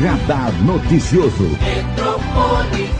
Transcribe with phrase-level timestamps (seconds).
[0.00, 2.99] Radar Noticioso.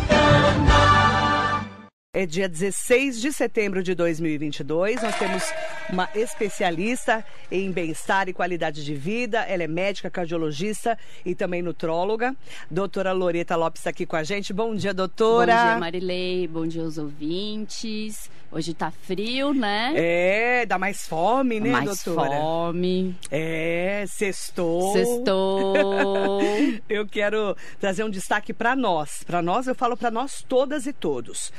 [2.21, 5.03] É dia 16 de setembro de 2022.
[5.03, 5.43] Nós temos
[5.89, 9.39] uma especialista em bem-estar e qualidade de vida.
[9.39, 12.36] Ela é médica, cardiologista e também nutróloga.
[12.71, 14.53] Doutora Loreta Lopes está aqui com a gente.
[14.53, 15.57] Bom dia, doutora.
[15.57, 16.46] Bom dia, Marilei.
[16.46, 18.30] Bom dia aos ouvintes.
[18.52, 19.95] Hoje tá frio, né?
[19.96, 22.29] É, dá mais fome, né, mais doutora?
[22.29, 23.16] Mais fome.
[23.30, 24.93] É, sextou.
[24.93, 26.43] Sextou.
[26.86, 29.22] eu quero trazer um destaque para nós.
[29.25, 31.50] Para nós, eu falo para nós todas e todos.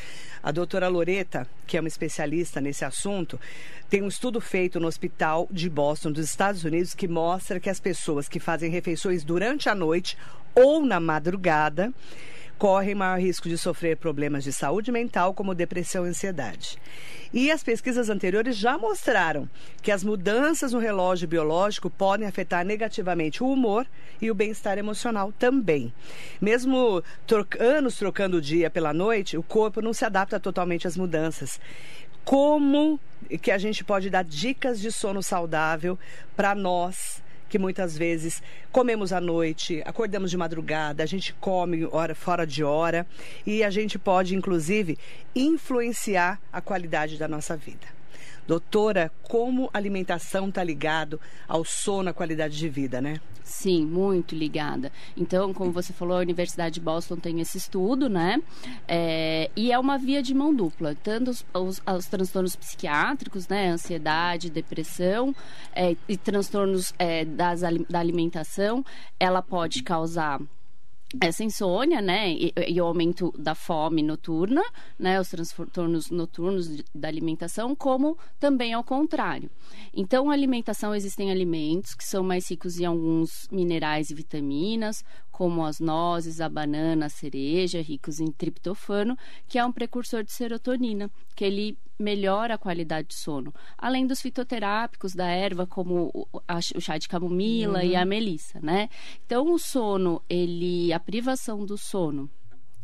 [0.43, 3.39] A doutora Loreta, que é uma especialista nesse assunto,
[3.89, 7.79] tem um estudo feito no Hospital de Boston, dos Estados Unidos, que mostra que as
[7.79, 10.17] pessoas que fazem refeições durante a noite
[10.55, 11.93] ou na madrugada
[12.61, 16.77] correm maior risco de sofrer problemas de saúde mental, como depressão e ansiedade.
[17.33, 19.49] E as pesquisas anteriores já mostraram
[19.81, 23.87] que as mudanças no relógio biológico podem afetar negativamente o humor
[24.21, 25.91] e o bem-estar emocional também.
[26.39, 27.03] Mesmo
[27.59, 31.59] anos trocando o dia pela noite, o corpo não se adapta totalmente às mudanças.
[32.23, 32.99] Como
[33.41, 35.97] que a gente pode dar dicas de sono saudável
[36.35, 37.23] para nós?
[37.51, 42.63] Que muitas vezes comemos à noite, acordamos de madrugada, a gente come hora fora de
[42.63, 43.05] hora
[43.45, 44.97] e a gente pode, inclusive,
[45.35, 48.00] influenciar a qualidade da nossa vida.
[48.51, 53.21] Doutora, como alimentação está ligado ao sono, à qualidade de vida, né?
[53.45, 54.91] Sim, muito ligada.
[55.15, 58.41] Então, como você falou, a Universidade de Boston tem esse estudo, né?
[58.85, 60.93] É, e é uma via de mão dupla.
[61.01, 63.69] Tanto os, os, os transtornos psiquiátricos, né?
[63.69, 65.33] Ansiedade, depressão
[65.73, 68.83] é, e transtornos é, das, da alimentação,
[69.17, 70.41] ela pode causar
[71.19, 74.63] essa insônia, né, e, e, o aumento da fome noturna,
[74.97, 79.49] né, os transtornos noturnos da alimentação, como também ao contrário.
[79.93, 85.03] Então, alimentação existem alimentos que são mais ricos em alguns minerais e vitaminas,
[85.41, 90.31] como as nozes, a banana, a cereja, ricos em triptofano, que é um precursor de
[90.31, 93.51] serotonina, que ele melhora a qualidade de sono.
[93.75, 97.85] Além dos fitoterápicos da erva, como o chá de camomila uhum.
[97.85, 98.87] e a melissa, né?
[99.25, 102.29] Então, o sono, ele, a privação do sono,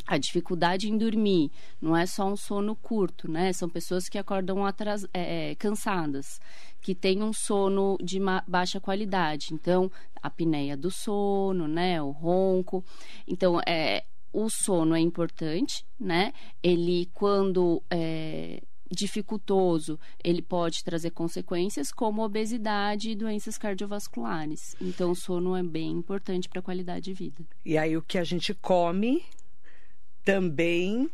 [0.08, 1.52] a dificuldade em dormir
[1.82, 3.52] não é só um sono curto, né?
[3.52, 6.40] São pessoas que acordam atras, é, é cansadas,
[6.82, 8.18] que têm um sono de
[8.48, 9.54] baixa qualidade.
[9.54, 9.92] Então,
[10.24, 12.02] a apneia do sono, né?
[12.02, 12.84] O ronco.
[13.28, 16.32] Então, é, o sono é importante, né?
[16.64, 24.74] Ele, quando é, dificultoso, ele pode trazer consequências como obesidade e doenças cardiovasculares.
[24.80, 27.46] Então, o sono é bem importante para a qualidade de vida.
[27.66, 29.24] E aí, o que a gente come
[30.28, 31.10] também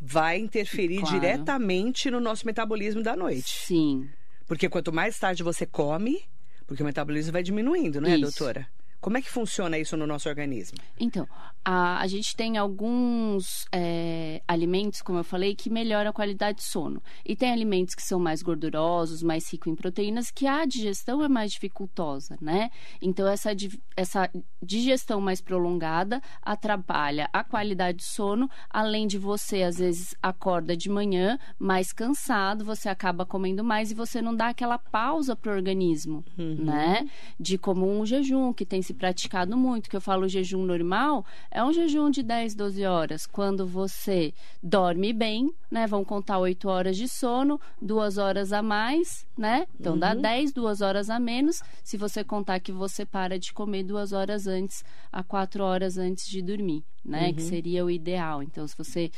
[0.00, 1.18] vai interferir claro.
[1.18, 3.66] diretamente no nosso metabolismo da noite.
[3.66, 4.08] Sim.
[4.46, 6.22] Porque quanto mais tarde você come,
[6.64, 8.20] porque o metabolismo vai diminuindo, não é, Isso.
[8.20, 8.68] doutora?
[9.06, 10.78] Como é que funciona isso no nosso organismo?
[10.98, 11.28] Então,
[11.64, 16.64] a, a gente tem alguns é, alimentos, como eu falei, que melhoram a qualidade de
[16.64, 17.00] sono.
[17.24, 21.28] E tem alimentos que são mais gordurosos, mais ricos em proteínas, que a digestão é
[21.28, 22.68] mais dificultosa, né?
[23.00, 23.50] Então, essa,
[23.96, 24.28] essa
[24.60, 30.88] digestão mais prolongada atrapalha a qualidade de sono, além de você, às vezes, acorda de
[30.88, 35.54] manhã mais cansado, você acaba comendo mais e você não dá aquela pausa para o
[35.54, 36.64] organismo, uhum.
[36.64, 37.08] né?
[37.38, 41.62] De como um jejum, que tem se praticado muito, que eu falo jejum normal, é
[41.62, 43.26] um jejum de 10, 12 horas.
[43.26, 45.86] Quando você dorme bem, né?
[45.86, 49.66] Vão contar 8 horas de sono, 2 horas a mais, né?
[49.78, 49.98] Então uhum.
[49.98, 51.62] dá 10, 2 horas a menos.
[51.84, 56.26] Se você contar que você para de comer 2 horas antes, a 4 horas antes
[56.26, 57.28] de dormir, né?
[57.28, 57.34] Uhum.
[57.34, 58.42] Que seria o ideal.
[58.42, 59.10] Então, se você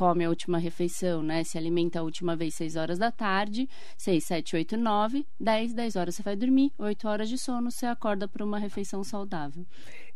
[0.00, 1.44] come a última refeição, né?
[1.44, 3.68] Se alimenta a última vez 6 horas da tarde,
[3.98, 7.84] 6, 7, 8, 9, 10, 10 horas você vai dormir, 8 horas de sono, você
[7.84, 9.66] acorda para uma refeição saudável.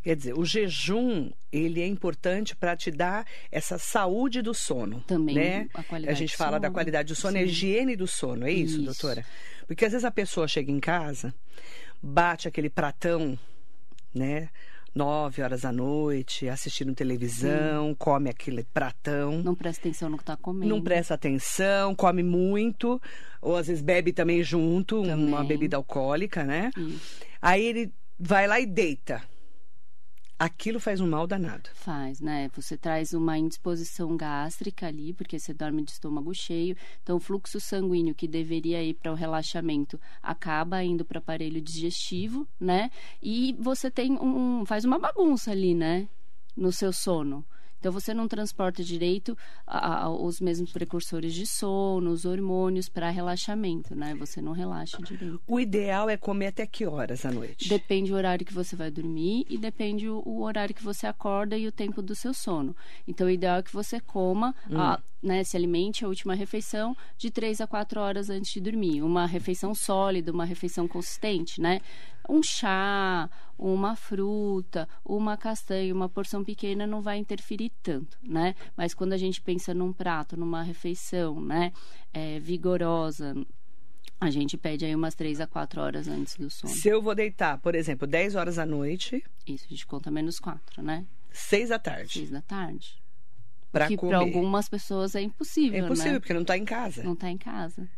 [0.02, 5.02] Quer dizer, o jejum, ele é importante para te dar essa saúde do sono.
[5.06, 5.68] Também, né?
[5.74, 6.60] a qualidade A gente fala sono.
[6.62, 7.42] da qualidade do sono, Sim.
[7.42, 9.22] a higiene do sono, é isso, isso, doutora?
[9.66, 11.34] Porque às vezes a pessoa chega em casa,
[12.02, 13.38] bate aquele pratão,
[14.14, 14.48] né?
[14.94, 17.96] Nove horas da noite, assistindo televisão, Sim.
[17.98, 19.42] come aquele pratão.
[19.42, 20.74] Não presta atenção no que está comendo.
[20.74, 23.00] Não presta atenção, come muito,
[23.42, 25.26] ou às vezes bebe também junto, também.
[25.26, 26.70] uma bebida alcoólica, né?
[26.76, 27.20] Isso.
[27.42, 29.22] Aí ele vai lá e deita
[30.38, 31.70] aquilo faz um mal danado.
[31.74, 32.50] Faz, né?
[32.54, 36.76] Você traz uma indisposição gástrica ali, porque você dorme de estômago cheio.
[37.02, 41.60] Então, o fluxo sanguíneo que deveria ir para o relaxamento acaba indo para o aparelho
[41.60, 42.90] digestivo, né?
[43.22, 44.64] E você tem um.
[44.66, 46.08] faz uma bagunça ali, né?
[46.56, 47.44] No seu sono.
[47.84, 49.36] Então você não transporta direito
[49.66, 54.14] a, a, os mesmos precursores de sono, os hormônios para relaxamento, né?
[54.14, 55.38] Você não relaxa direito.
[55.46, 57.68] O ideal é comer até que horas à noite?
[57.68, 61.58] Depende do horário que você vai dormir e depende o, o horário que você acorda
[61.58, 62.74] e o tempo do seu sono.
[63.06, 64.80] Então o ideal é que você coma, hum.
[64.80, 69.02] a, né, se alimente a última refeição de 3 a 4 horas antes de dormir.
[69.02, 71.82] Uma refeição sólida, uma refeição consistente, né?
[72.28, 73.28] Um chá,
[73.58, 78.54] uma fruta, uma castanha, uma porção pequena não vai interferir tanto, né?
[78.76, 81.72] Mas quando a gente pensa num prato, numa refeição, né,
[82.12, 83.34] é, vigorosa,
[84.20, 86.72] a gente pede aí umas três a quatro horas antes do sono.
[86.72, 89.22] Se eu vou deitar, por exemplo, 10 horas da noite.
[89.46, 91.04] Isso, a gente conta menos quatro, né?
[91.30, 92.12] Seis da tarde.
[92.12, 93.02] Seis da tarde.
[93.70, 95.82] Pra que para algumas pessoas é impossível.
[95.82, 96.20] É impossível, né?
[96.20, 97.02] porque não está em casa.
[97.02, 97.88] Não está em casa.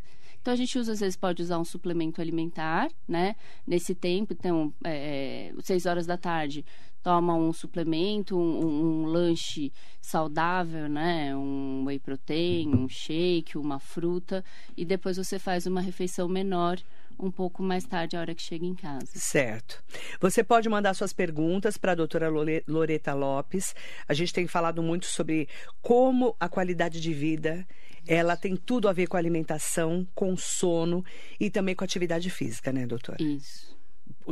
[0.46, 3.34] Então a gente usa, às vezes, pode usar um suplemento alimentar, né?
[3.66, 6.64] Nesse tempo, então, é, seis horas da tarde,
[7.02, 11.34] toma um suplemento, um, um, lanche saudável, né?
[11.34, 14.44] Um whey protein, um shake, uma fruta,
[14.76, 16.78] e depois você faz uma refeição menor
[17.19, 19.10] um pouco mais tarde, a hora que chega em casa.
[19.14, 19.82] Certo.
[20.20, 22.28] Você pode mandar suas perguntas para a doutora
[22.69, 23.75] Loreta Lopes.
[24.06, 25.48] A gente tem falado muito sobre
[25.82, 27.66] como a qualidade de vida
[28.06, 31.05] ela tem tudo a ver com alimentação, com sono
[31.38, 33.23] e também com atividade física, né, doutora?
[33.23, 33.76] Isso.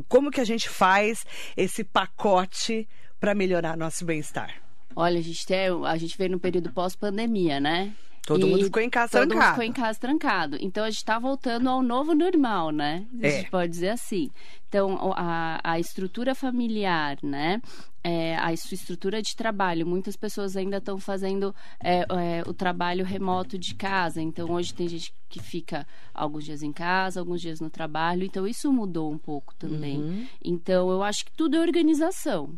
[0.08, 1.24] Como que a gente faz
[1.56, 2.88] esse pacote
[3.20, 4.62] para melhorar nosso bem-estar?
[4.96, 7.94] Olha, a gente, tem, a gente veio no período pós-pandemia, né?
[8.26, 9.34] Todo e mundo ficou em casa todo trancado.
[9.34, 10.56] Todo mundo ficou em casa trancado.
[10.60, 13.06] Então a gente está voltando ao novo normal, né?
[13.22, 13.50] A gente é.
[13.50, 14.30] pode dizer assim.
[14.68, 17.60] Então a, a estrutura familiar, né?
[18.02, 19.86] É, a sua estrutura de trabalho.
[19.86, 24.20] Muitas pessoas ainda estão fazendo é, é, o trabalho remoto de casa.
[24.20, 28.22] Então, hoje tem gente que fica alguns dias em casa, alguns dias no trabalho.
[28.22, 30.02] Então, isso mudou um pouco também.
[30.02, 30.26] Uhum.
[30.44, 32.54] Então, eu acho que tudo é organização.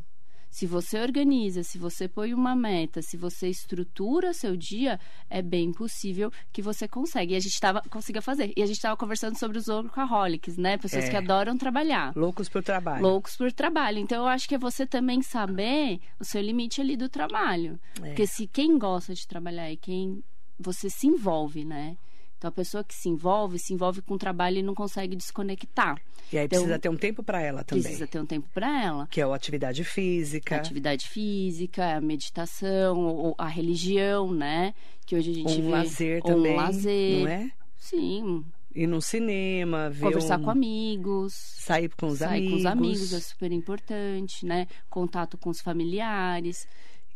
[0.56, 4.98] Se você organiza, se você põe uma meta, se você estrutura seu dia,
[5.28, 7.34] é bem possível que você consegue.
[7.34, 8.54] E a gente tava, consiga fazer.
[8.56, 10.78] E a gente estava conversando sobre os workaholics, né?
[10.78, 11.10] Pessoas É.
[11.10, 12.16] que adoram trabalhar.
[12.16, 13.02] Loucos por trabalho.
[13.02, 13.98] Loucos por trabalho.
[13.98, 17.78] Então, eu acho que é você também saber o seu limite ali do trabalho.
[18.02, 18.06] É.
[18.06, 20.24] Porque se quem gosta de trabalhar e quem
[20.58, 21.98] você se envolve, né?
[22.38, 25.96] Então, a pessoa que se envolve, se envolve com o trabalho e não consegue desconectar.
[26.32, 27.82] E aí Então, precisa ter um tempo para ela também.
[27.84, 29.06] Precisa ter um tempo para ela.
[29.06, 30.56] Que é a atividade física.
[30.56, 34.74] Atividade física, a meditação, ou a religião, né?
[35.06, 35.68] Que hoje a gente Um vê.
[35.70, 36.52] lazer ou também.
[36.52, 37.20] Um lazer.
[37.22, 37.50] Não é?
[37.78, 38.44] Sim.
[38.74, 41.32] Ir no cinema, ver Conversar um- com amigos.
[41.32, 42.50] Sair com os sair amigos.
[42.52, 44.66] com os amigos é super importante, né?
[44.90, 46.68] Contato com os familiares.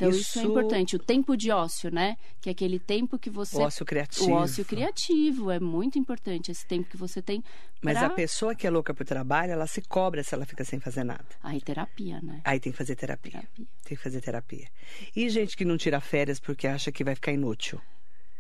[0.06, 0.96] Então, isso, é Isso- importante.
[0.96, 2.16] O tempo de ócio, né?
[2.40, 3.56] Que é aquele tempo que você.
[3.56, 4.30] O ócio criativo.
[4.30, 6.50] O ócio criativo é muito importante.
[6.50, 7.44] Esse tempo que você tem.
[7.82, 8.06] Mas pra...
[8.06, 11.04] a pessoa que é louca por trabalho, ela se cobra se ela fica sem fazer
[11.04, 11.24] nada.
[11.42, 12.40] Aí, terapia, né?
[12.44, 13.32] Aí tem que fazer terapia.
[13.32, 13.66] Terapia.
[13.84, 14.68] Tem que fazer terapia.
[15.14, 17.80] E gente que não tira férias porque acha que vai ficar inútil.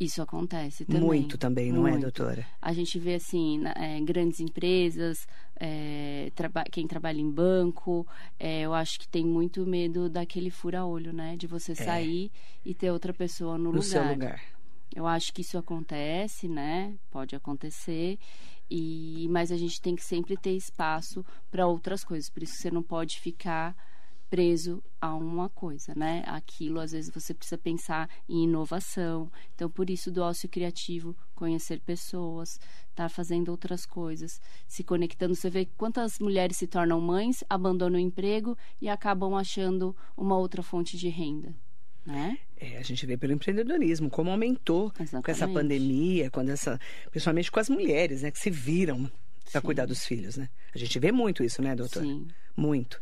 [0.00, 1.02] Isso acontece também.
[1.02, 2.04] Muito também, não é, Muito.
[2.04, 2.46] doutora?
[2.62, 5.26] A gente vê, assim, na- é, grandes empresas,
[5.60, 8.06] é, traba- quem trabalha em banco,
[8.38, 11.36] é, eu acho que tem muito medo daquele fura-olho, né?
[11.36, 12.32] De você sair
[12.64, 13.72] e ter outra pessoa no, É.
[13.72, 13.82] No lugar.
[13.84, 14.42] seu lugar.
[14.96, 16.94] Eu acho que isso acontece, né?
[17.10, 18.18] Pode acontecer.
[18.70, 22.30] E, mas a gente tem que sempre ter espaço para outras coisas.
[22.30, 23.76] Por isso que você não pode ficar
[24.30, 26.22] preso a uma coisa, né?
[26.26, 29.30] Aquilo, às vezes, você precisa pensar em inovação.
[29.54, 32.60] Então, por isso, do ócio criativo, conhecer pessoas,
[32.90, 35.34] estar fazendo outras coisas, se conectando.
[35.34, 40.62] Você vê quantas mulheres se tornam mães, abandonam o emprego e acabam achando uma outra
[40.62, 41.52] fonte de renda,
[42.06, 42.38] né?
[42.56, 45.54] É, a gente vê pelo empreendedorismo, como aumentou com essa Exatamente.
[45.54, 46.78] pandemia, quando essa,
[47.10, 49.10] principalmente com as mulheres, né, que se viram
[49.50, 50.48] para cuidar dos filhos, né?
[50.72, 52.02] A gente vê muito isso, né, doutor?
[52.04, 52.28] Sim.
[52.56, 53.00] Muito.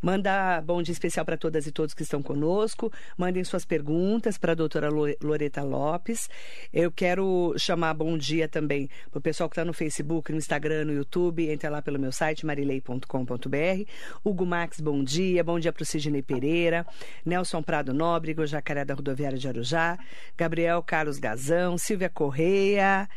[0.00, 2.92] Manda bom dia especial para todas e todos que estão conosco.
[3.16, 6.28] Mandem suas perguntas para a doutora Lo- Loreta Lopes.
[6.72, 10.84] Eu quero chamar bom dia também para o pessoal que está no Facebook, no Instagram,
[10.84, 11.48] no YouTube.
[11.50, 13.84] Entra lá pelo meu site, marilei.com.br.
[14.24, 15.42] Hugo Max, bom dia.
[15.42, 16.86] Bom dia para o Sidney Pereira.
[17.24, 19.98] Nelson Prado Nóbrega, o Jacaré da Rodoviária de Arujá.
[20.36, 21.76] Gabriel Carlos Gazão.
[21.78, 23.08] Silvia Correia.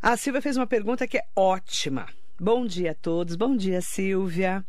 [0.00, 2.06] A Silvia fez uma pergunta que é ótima.
[2.40, 3.34] Bom dia a todos.
[3.36, 4.64] Bom dia, Silvia.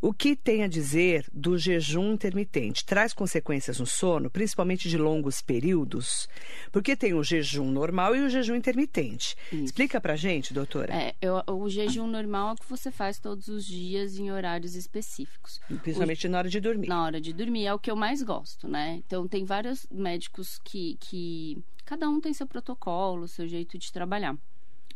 [0.00, 2.84] O que tem a dizer do jejum intermitente?
[2.84, 6.28] Traz consequências no sono, principalmente de longos períodos?
[6.72, 9.36] Porque tem o jejum normal e o jejum intermitente.
[9.52, 9.64] Isso.
[9.66, 10.92] Explica pra gente, doutora.
[10.92, 14.74] É, eu- o jejum normal é o que você faz todos os dias em horários
[14.74, 15.60] específicos.
[15.82, 16.88] Principalmente na hora de dormir.
[16.88, 19.00] Na hora de dormir é o que eu mais gosto, né?
[19.06, 24.36] Então tem vários médicos que, que cada um tem seu protocolo, seu jeito de trabalhar.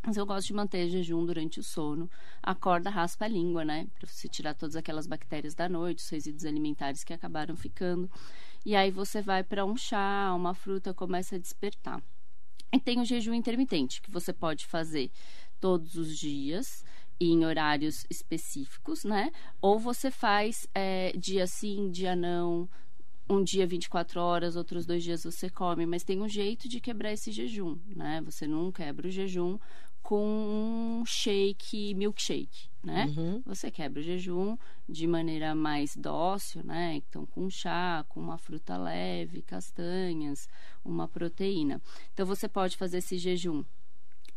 [0.07, 2.09] Mas eu gosto de manter jejum durante o sono.
[2.41, 3.89] Acorda, raspa a língua, né?
[3.99, 8.09] Pra você tirar todas aquelas bactérias da noite, os resíduos alimentares que acabaram ficando.
[8.65, 12.01] e aí você vai para um chá, uma fruta, começa a despertar.
[12.73, 15.11] E tem o jejum intermitente, que você pode fazer
[15.61, 16.85] todos os dias
[17.19, 19.33] em horários específicos, né?
[19.61, 22.69] Ou você faz é, dia sim, dia não,
[23.29, 27.13] um dia 24 horas, outros dois dias você come, mas tem um jeito de quebrar
[27.13, 28.23] esse jejum, né?
[28.25, 29.59] Você não quebra o jejum
[30.07, 33.07] com um shake, milkshake, né?
[33.07, 33.43] Uhum.
[33.45, 34.57] Você quebra o jejum
[34.89, 36.95] de maneira mais dócil, né?
[36.95, 40.49] Então, com chá, com uma fruta leve, castanhas,
[40.85, 41.83] uma proteína.
[42.15, 43.65] Então, você pode fazer esse jejum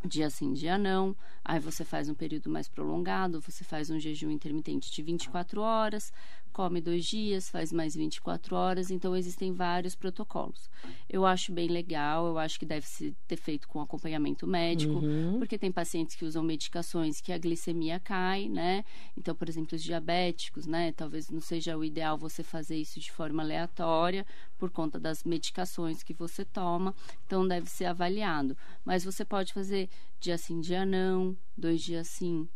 [0.03, 1.15] dia sim, dia não.
[1.43, 6.11] Aí você faz um período mais prolongado, você faz um jejum intermitente de 24 horas,
[6.59, 8.91] come dois dias, faz mais 24 horas.
[8.91, 10.69] Então, existem vários protocolos.
[11.09, 15.39] Eu acho bem legal, eu acho que deve se ter feito com acompanhamento médico, uhum.
[15.39, 18.83] porque tem pacientes que usam medicações que a glicemia cai, né?
[19.17, 20.91] Então, por exemplo, os diabéticos, né?
[20.91, 24.25] Talvez não seja o ideal você fazer isso de forma aleatória,
[24.57, 26.93] por conta das medicações que você toma.
[27.25, 28.57] Então, deve ser avaliado.
[28.83, 29.87] Mas você pode fazer
[30.19, 32.49] dia sim, dia não, dois dias sim,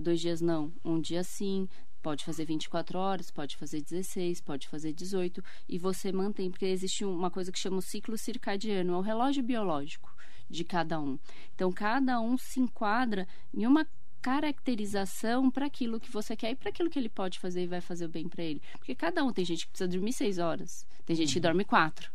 [0.00, 1.68] dois dias não, um dia sim,
[2.06, 7.04] Pode fazer 24 horas, pode fazer 16, pode fazer 18 e você mantém, porque existe
[7.04, 10.14] uma coisa que chama o ciclo circadiano, é o relógio biológico
[10.48, 11.18] de cada um.
[11.52, 13.84] Então, cada um se enquadra em uma
[14.22, 17.80] caracterização para aquilo que você quer e para aquilo que ele pode fazer e vai
[17.80, 18.62] fazer bem para ele.
[18.78, 21.42] Porque cada um tem gente que precisa dormir 6 horas, tem gente que uhum.
[21.42, 22.08] dorme 4,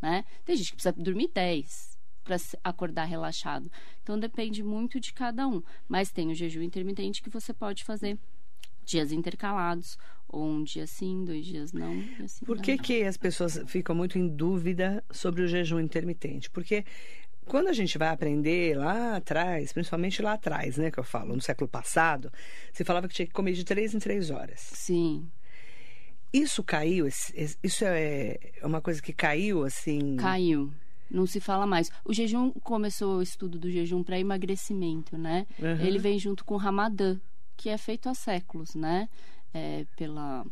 [0.00, 0.24] né?
[0.46, 3.70] Tem gente que precisa dormir 10 para acordar relaxado.
[4.02, 8.18] Então depende muito de cada um, mas tem o jejum intermitente que você pode fazer
[8.86, 12.02] dias intercalados, ou um dia sim, dois dias não.
[12.24, 16.50] Assim Por que, que as pessoas ficam muito em dúvida sobre o jejum intermitente?
[16.50, 16.84] Porque
[17.44, 21.40] quando a gente vai aprender lá atrás, principalmente lá atrás, né, que eu falo, no
[21.40, 22.32] século passado,
[22.72, 24.60] você falava que tinha que comer de três em três horas.
[24.60, 25.28] Sim.
[26.32, 27.06] Isso caiu?
[27.06, 30.16] Isso é uma coisa que caiu, assim?
[30.16, 30.72] Caiu.
[31.08, 31.90] Não se fala mais.
[32.04, 35.46] O jejum começou o estudo do jejum para emagrecimento, né?
[35.58, 35.86] Uhum.
[35.86, 37.18] Ele vem junto com o Ramadã,
[37.56, 39.08] que é feito há séculos, né?
[39.54, 40.44] É, pela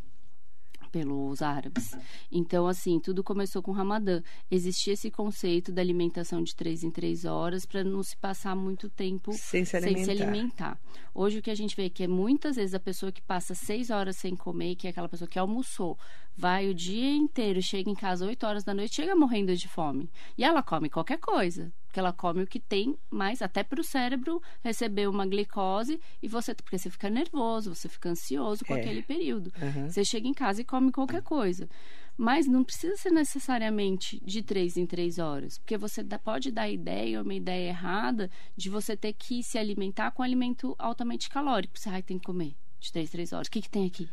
[0.95, 1.93] pelos árabes.
[2.31, 4.21] Então, assim, tudo começou com o Ramadã.
[4.49, 8.87] Existia esse conceito da alimentação de três em três horas para não se passar muito
[8.89, 10.79] tempo sem se, sem se, alimentar.
[11.13, 13.53] Hoje o que a gente vê é que é muitas vezes a pessoa que passa
[13.53, 15.99] seis horas sem comer, que é aquela pessoa que almoçou,
[16.33, 20.09] vai o dia inteiro, chega em casa oito horas da noite, chega morrendo de fome.
[20.37, 23.83] E ela come qualquer coisa porque ela come o que tem mais, até para o
[23.83, 28.81] cérebro receber uma glicose e você, porque você fica nervoso, você fica ansioso com é.
[28.81, 29.49] aquele período.
[29.61, 29.89] Uhum.
[29.89, 31.69] Você chega em casa e come qualquer coisa.
[32.17, 37.21] Mas não precisa ser necessariamente de três em três horas, porque você pode dar ideia,
[37.21, 41.79] uma ideia errada, de você ter que se alimentar com alimento altamente calórico.
[41.79, 43.47] Você, ai, tem que comer de três, três horas.
[43.47, 44.09] O que, que tem aqui?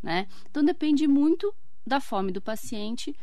[0.00, 0.28] Né?
[0.48, 1.52] Então depende muito
[1.84, 3.16] da fome do paciente,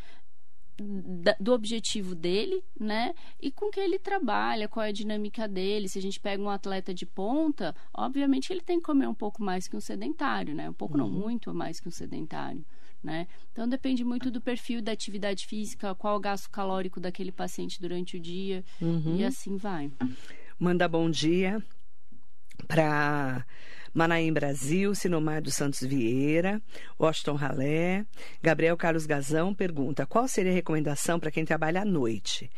[1.39, 3.13] do objetivo dele, né?
[3.41, 5.87] E com que ele trabalha, qual é a dinâmica dele.
[5.87, 9.41] Se a gente pega um atleta de ponta, obviamente ele tem que comer um pouco
[9.41, 10.69] mais que um sedentário, né?
[10.69, 11.05] Um pouco uhum.
[11.05, 12.65] não muito mais que um sedentário,
[13.01, 13.27] né?
[13.51, 18.17] Então depende muito do perfil da atividade física, qual o gasto calórico daquele paciente durante
[18.17, 19.17] o dia uhum.
[19.17, 19.91] e assim vai.
[20.59, 21.63] Manda bom dia
[22.67, 23.45] para
[23.95, 26.61] Manaim Brasil, Sinomar dos Santos Vieira,
[26.99, 28.05] Washington Ralé,
[28.43, 32.51] Gabriel Carlos Gazão pergunta: qual seria a recomendação para quem trabalha à noite?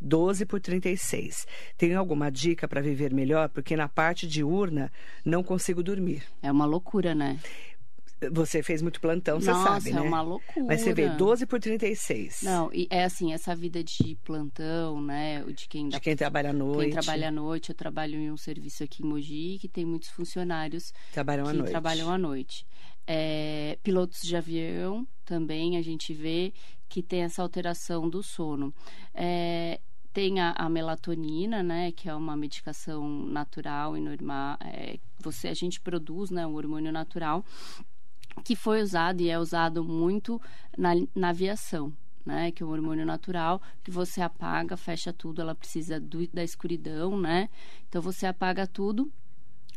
[0.00, 1.46] 12 por 36.
[1.76, 3.48] Tem alguma dica para viver melhor?
[3.48, 4.92] Porque na parte diurna
[5.24, 6.22] não consigo dormir.
[6.40, 7.40] É uma loucura, né?
[8.32, 9.98] Você fez muito plantão, você Nossa, sabe, né?
[9.98, 10.66] é uma loucura.
[10.66, 12.42] Mas você vê 12 por 36.
[12.42, 15.42] Não, e é assim, essa vida de plantão, né?
[15.44, 16.82] De quem, de quem trabalha à noite.
[16.82, 17.70] Quem trabalha à noite.
[17.70, 21.54] Eu trabalho em um serviço aqui em Mogi que tem muitos funcionários trabalham que à
[21.54, 21.70] noite.
[21.70, 22.66] trabalham à noite.
[23.06, 26.52] É, pilotos de avião também a gente vê
[26.88, 28.72] que tem essa alteração do sono.
[29.12, 29.80] É,
[30.12, 34.56] tem a, a, melatonina, né, que é uma medicação natural e normal.
[34.60, 37.44] É, você, a gente produz, né, um hormônio natural
[38.42, 40.40] que foi usado e é usado muito
[40.76, 41.92] na, na aviação.
[42.26, 46.42] Né, que é um hormônio natural, que você apaga, fecha tudo, ela precisa do, da
[46.42, 47.50] escuridão, né?
[47.86, 49.12] Então você apaga tudo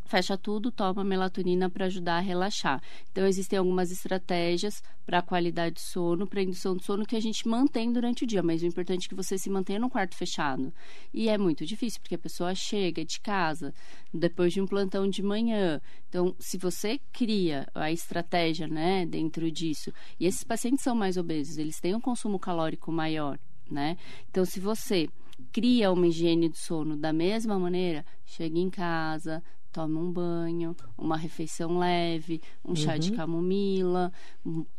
[0.08, 2.82] fecha tudo, toma melatonina para ajudar a relaxar.
[3.12, 7.20] Então, existem algumas estratégias para a qualidade de sono, para indução de sono que a
[7.20, 10.16] gente mantém durante o dia, mas o importante é que você se mantenha no quarto
[10.16, 10.74] fechado.
[11.14, 13.74] E é muito difícil, porque a pessoa chega de casa
[14.14, 15.80] depois de um plantão de manhã.
[16.10, 21.58] Então, se você cria a estratégia, né, dentro disso, e esses pacientes são mais obesos,
[21.58, 23.38] eles têm um consumo calórico maior,
[23.70, 23.98] né?
[24.30, 25.08] Então, se você
[25.52, 29.44] cria uma higiene de sono da mesma maneira, chega em casa,
[29.78, 33.00] toma um banho, uma refeição leve, um chá uhum.
[33.00, 34.12] de camomila,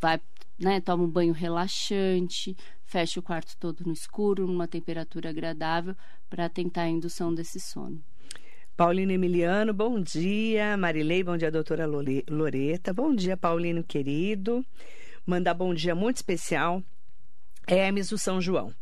[0.01, 0.21] vai
[0.59, 5.95] né, toma um banho relaxante, fecha o quarto todo no escuro, numa temperatura agradável,
[6.29, 8.03] para tentar a indução desse sono.
[8.77, 10.77] Paulino Emiliano, bom dia.
[10.77, 12.93] Marilei, bom dia, doutora Loreta.
[12.93, 14.67] Bom dia, Paulino querido.
[15.25, 16.83] Mandar bom dia muito especial.
[17.69, 18.75] Hermes do São João.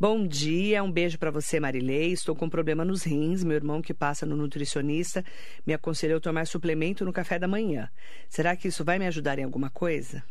[0.00, 2.10] Bom dia, um beijo para você, Marilei.
[2.10, 3.44] Estou com um problema nos rins.
[3.44, 5.22] Meu irmão, que passa no nutricionista,
[5.66, 7.86] me aconselhou tomar suplemento no café da manhã.
[8.26, 10.24] Será que isso vai me ajudar em alguma coisa?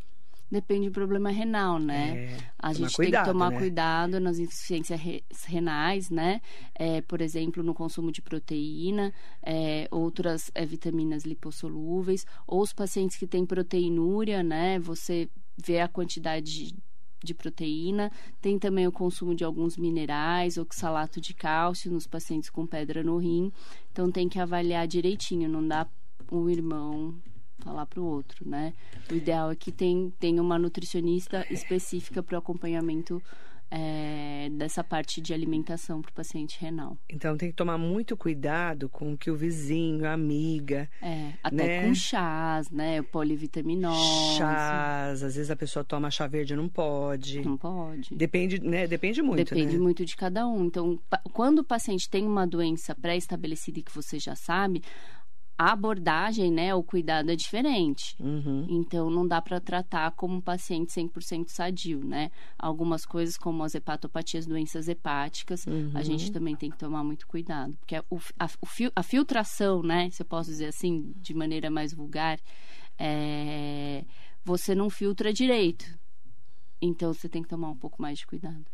[0.51, 2.31] depende do problema renal, né?
[2.31, 3.59] É, a gente cuidado, tem que tomar né?
[3.59, 4.99] cuidado nas insuficiências
[5.45, 6.41] renais, né?
[6.73, 13.17] É, por exemplo, no consumo de proteína, é, outras é, vitaminas lipossolúveis, ou os pacientes
[13.17, 14.79] que têm proteinúria, né?
[14.79, 16.75] Você vê a quantidade de,
[17.23, 18.11] de proteína,
[18.41, 23.17] tem também o consumo de alguns minerais, oxalato de cálcio nos pacientes com pedra no
[23.17, 23.51] rim.
[23.91, 25.87] Então tem que avaliar direitinho, não dá
[26.31, 27.15] um irmão
[27.59, 28.73] falar para o outro, né?
[29.11, 33.21] O ideal é que tem, tem uma nutricionista específica para o acompanhamento
[33.71, 36.97] é, dessa parte de alimentação para o paciente renal.
[37.07, 40.89] Então tem que tomar muito cuidado com o que o vizinho, a amiga.
[41.01, 41.87] É, até né?
[41.87, 43.01] com chás, né?
[43.01, 44.37] Polivitaminose.
[44.37, 47.41] Chás, às vezes a pessoa toma chá verde não pode.
[47.41, 48.15] Não pode.
[48.15, 48.87] Depende, né?
[48.87, 49.49] Depende muito.
[49.49, 49.83] Depende né?
[49.83, 50.65] muito de cada um.
[50.65, 50.99] Então,
[51.33, 54.81] quando o paciente tem uma doença pré-estabelecida e que você já sabe,
[55.59, 58.15] a abordagem, né, o cuidado é diferente.
[58.17, 58.65] Uhum.
[58.69, 62.31] Então, não dá para tratar como um paciente 100% sadio, né?
[62.57, 65.91] Algumas coisas, como as hepatopatias, doenças hepáticas, uhum.
[65.93, 67.75] a gente também tem que tomar muito cuidado.
[67.81, 68.03] Porque a,
[68.39, 68.47] a,
[68.95, 72.39] a filtração, né, se eu posso dizer assim, de maneira mais vulgar,
[72.97, 74.05] é,
[74.45, 75.99] você não filtra direito.
[76.81, 78.65] Então, você tem que tomar um pouco mais de cuidado.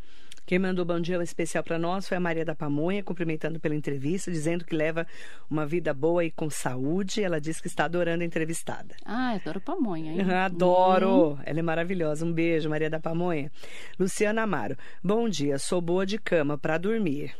[0.46, 4.30] Quem mandou bom dia especial para nós foi a Maria da Pamonha, cumprimentando pela entrevista,
[4.30, 5.04] dizendo que leva
[5.50, 7.20] uma vida boa e com saúde.
[7.20, 8.94] Ela disse que está adorando a entrevistada.
[9.04, 10.20] Ah, adoro pamonha, hein?
[10.30, 11.32] Adoro!
[11.32, 11.38] Hum.
[11.44, 12.24] Ela é maravilhosa.
[12.24, 13.50] Um beijo, Maria da Pamonha.
[13.98, 14.76] Luciana Amaro.
[15.02, 17.34] Bom dia, sou boa de cama para dormir.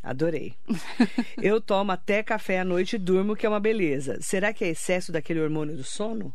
[0.00, 0.54] Adorei.
[1.42, 4.16] Eu tomo até café à noite e durmo, que é uma beleza.
[4.20, 6.32] Será que é excesso daquele hormônio do sono?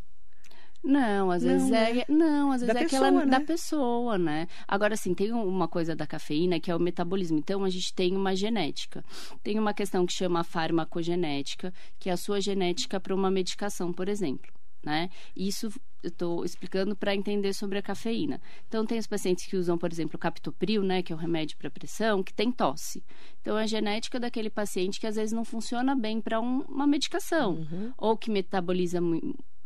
[0.83, 1.93] Não, às vezes não, é.
[1.93, 2.03] Né?
[2.09, 3.31] Não, às vezes da é pessoa, aquela né?
[3.31, 4.47] da pessoa, né?
[4.67, 7.37] Agora, assim, tem uma coisa da cafeína que é o metabolismo.
[7.37, 9.03] Então, a gente tem uma genética.
[9.41, 14.09] Tem uma questão que chama farmacogenética, que é a sua genética para uma medicação, por
[14.09, 14.51] exemplo.
[14.85, 15.09] Né?
[15.33, 15.71] Isso
[16.03, 18.41] eu estou explicando para entender sobre a cafeína.
[18.67, 21.57] Então, tem os pacientes que usam, por exemplo, o captopril, né, que é o remédio
[21.57, 23.01] para pressão, que tem tosse.
[23.39, 26.85] Então, é a genética daquele paciente que às vezes não funciona bem para um, uma
[26.85, 27.93] medicação, uhum.
[27.97, 28.99] ou que metaboliza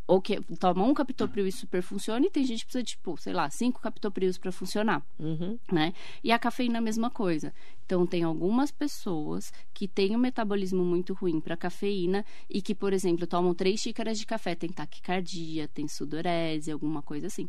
[0.07, 3.33] ou que toma um captopril e super funciona, e tem gente que precisa, tipo, sei
[3.33, 5.59] lá, cinco captoprios para funcionar, uhum.
[5.69, 5.93] né?
[6.23, 7.53] E a cafeína é a mesma coisa.
[7.85, 12.93] Então, tem algumas pessoas que têm um metabolismo muito ruim para cafeína e que, por
[12.93, 17.47] exemplo, tomam três xícaras de café, tem taquicardia, tem sudorese, alguma coisa assim.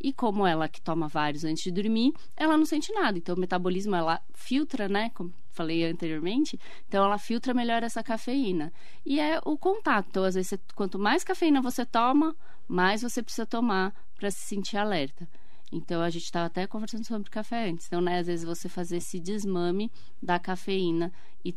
[0.00, 3.18] E como ela que toma vários antes de dormir, ela não sente nada.
[3.18, 5.10] Então, o metabolismo, ela filtra, né?
[5.58, 6.56] Falei anteriormente.
[6.86, 8.72] Então, ela filtra melhor essa cafeína.
[9.04, 10.06] E é o contato.
[10.08, 12.36] Então, às vezes, quanto mais cafeína você toma,
[12.68, 15.28] mais você precisa tomar para se sentir alerta.
[15.72, 17.88] Então, a gente estava até conversando sobre café antes.
[17.88, 19.90] Então, né, às vezes, você fazer esse desmame
[20.22, 21.12] da cafeína
[21.44, 21.52] e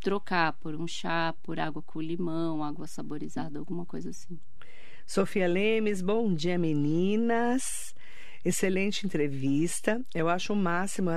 [0.00, 4.40] trocar por um chá, por água com limão, água saborizada, alguma coisa assim.
[5.06, 7.94] Sofia Lemes, bom dia, meninas.
[8.42, 10.02] Excelente entrevista.
[10.14, 11.10] Eu acho o máximo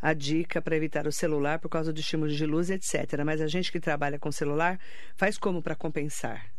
[0.00, 3.22] a, dica para evitar o celular por causa do estímulo de luz, etc.
[3.24, 4.78] Mas a gente que trabalha com celular
[5.16, 6.52] faz como para compensar?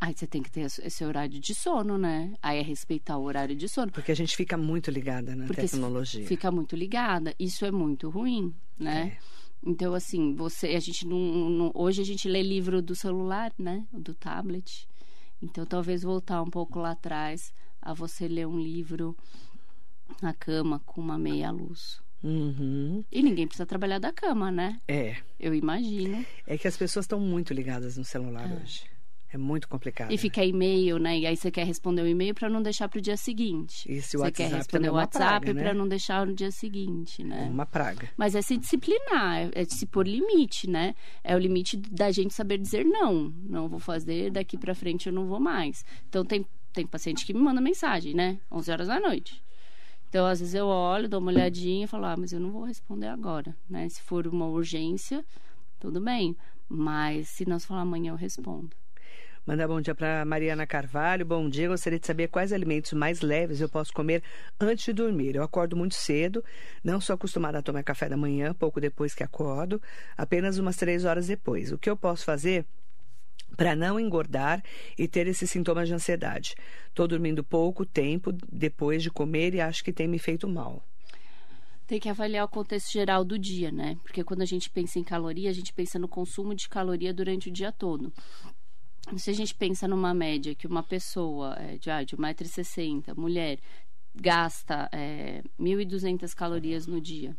[0.00, 2.34] Aí você tem que ter esse horário de sono, né?
[2.42, 3.90] Aí é respeitar o horário de sono.
[3.90, 6.26] Porque a gente fica muito ligada na Porque tecnologia.
[6.26, 7.34] Fica muito ligada.
[7.38, 9.16] Isso é muito ruim, né?
[9.18, 9.44] É.
[9.66, 13.86] Então, assim, você, a gente não, não, Hoje a gente lê livro do celular, né?
[13.90, 14.86] Do tablet.
[15.40, 19.16] Então, talvez voltar um pouco lá atrás a você ler um livro
[20.20, 22.03] na cama com uma meia luz.
[22.24, 23.04] Uhum.
[23.12, 24.80] E ninguém precisa trabalhar da cama, né?
[24.88, 25.16] É.
[25.38, 26.24] Eu imagino.
[26.46, 28.62] É que as pessoas estão muito ligadas no celular é.
[28.62, 28.94] hoje.
[29.30, 30.12] É muito complicado.
[30.12, 31.18] E fica e-mail, né?
[31.18, 33.84] E aí você quer responder o e-mail para não deixar para o dia seguinte.
[33.90, 35.62] E se o você WhatsApp quer responder o é WhatsApp né?
[35.62, 37.46] para não deixar no dia seguinte, né?
[37.48, 38.08] É uma praga.
[38.16, 40.94] Mas é se disciplinar, é se pôr limite, né?
[41.24, 43.34] É o limite da gente saber dizer não.
[43.42, 45.84] Não vou fazer, daqui para frente eu não vou mais.
[46.08, 48.38] Então tem, tem paciente que me manda mensagem, né?
[48.52, 49.43] 11 horas da noite.
[50.14, 52.62] Então, às vezes eu olho, dou uma olhadinha e falo, ah, mas eu não vou
[52.62, 53.88] responder agora, né?
[53.88, 55.24] Se for uma urgência,
[55.80, 56.36] tudo bem.
[56.68, 58.70] Mas se não se falar amanhã, eu respondo.
[59.44, 61.26] Mandar bom dia para Mariana Carvalho.
[61.26, 61.66] Bom dia.
[61.66, 64.22] Gostaria de saber quais alimentos mais leves eu posso comer
[64.60, 65.34] antes de dormir.
[65.34, 66.44] Eu acordo muito cedo,
[66.84, 69.82] não sou acostumada a tomar café da manhã, pouco depois que acordo,
[70.16, 71.72] apenas umas três horas depois.
[71.72, 72.64] O que eu posso fazer
[73.56, 74.62] para não engordar
[74.98, 76.54] e ter esses sintomas de ansiedade.
[76.88, 80.82] Estou dormindo pouco tempo depois de comer e acho que tem me feito mal.
[81.86, 83.96] Tem que avaliar o contexto geral do dia, né?
[84.02, 87.48] Porque quando a gente pensa em caloria, a gente pensa no consumo de caloria durante
[87.48, 88.12] o dia todo.
[89.18, 93.58] Se a gente pensa numa média que uma pessoa é, de, ah, de 1,60m, mulher,
[94.14, 97.36] gasta é, 1.200 calorias no dia,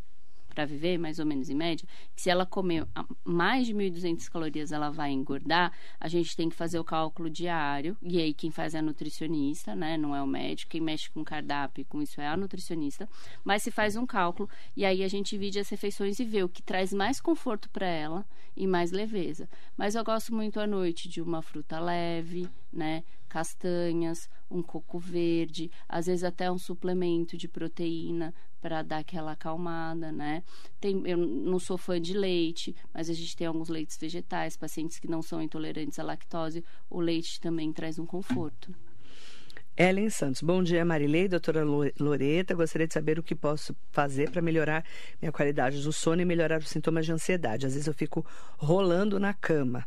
[0.55, 2.87] para viver, mais ou menos em média, que se ela comer
[3.25, 7.97] mais de 1.200 calorias, ela vai engordar, a gente tem que fazer o cálculo diário,
[8.01, 9.97] e aí quem faz é a nutricionista, né?
[9.97, 13.07] Não é o médico, quem mexe com cardápio, com isso é a nutricionista,
[13.43, 16.49] mas se faz um cálculo, e aí a gente divide as refeições e vê o
[16.49, 19.49] que traz mais conforto para ela e mais leveza.
[19.75, 23.03] Mas eu gosto muito à noite de uma fruta leve, né?
[23.35, 30.09] Castanhas, um coco verde, às vezes até um suplemento de proteína para dar aquela acalmada,
[30.09, 30.41] né?
[30.79, 34.99] Tem, eu não sou fã de leite, mas a gente tem alguns leites vegetais, pacientes
[34.99, 38.73] que não são intolerantes à lactose, o leite também traz um conforto.
[39.77, 40.41] Ellen Santos.
[40.41, 41.61] Bom dia, Marilei, doutora
[41.99, 42.55] Loreta.
[42.55, 44.85] Gostaria de saber o que posso fazer para melhorar
[45.21, 47.65] minha qualidade do sono e melhorar os sintomas de ansiedade.
[47.65, 48.25] Às vezes eu fico
[48.57, 49.85] rolando na cama.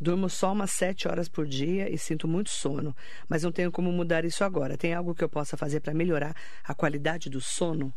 [0.00, 2.96] Durmo só umas sete horas por dia e sinto muito sono,
[3.28, 4.78] mas não tenho como mudar isso agora.
[4.78, 7.92] Tem algo que eu possa fazer para melhorar a qualidade do sono?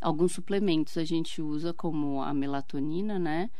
[0.00, 3.50] Alguns suplementos a gente usa, como a melatonina, né?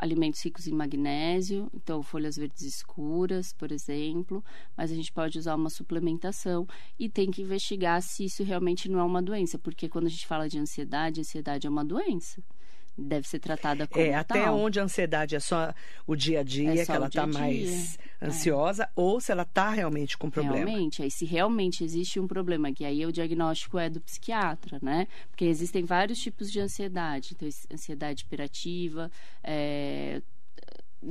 [0.00, 4.44] Alimentos ricos em magnésio, então folhas verdes escuras, por exemplo,
[4.76, 6.66] mas a gente pode usar uma suplementação
[6.98, 10.26] e tem que investigar se isso realmente não é uma doença, porque quando a gente
[10.26, 12.42] fala de ansiedade, ansiedade é uma doença
[12.98, 14.58] deve ser tratada como é, até tal.
[14.58, 15.72] onde a ansiedade é só
[16.06, 18.26] o dia a dia, é que ela está mais é.
[18.26, 18.88] ansiosa, é.
[18.96, 20.56] ou se ela está realmente com problema.
[20.56, 25.06] Realmente, aí se realmente existe um problema, que aí o diagnóstico é do psiquiatra, né?
[25.30, 27.34] Porque existem vários tipos de ansiedade.
[27.34, 29.10] Então, ansiedade hiperativa,
[29.44, 30.20] é,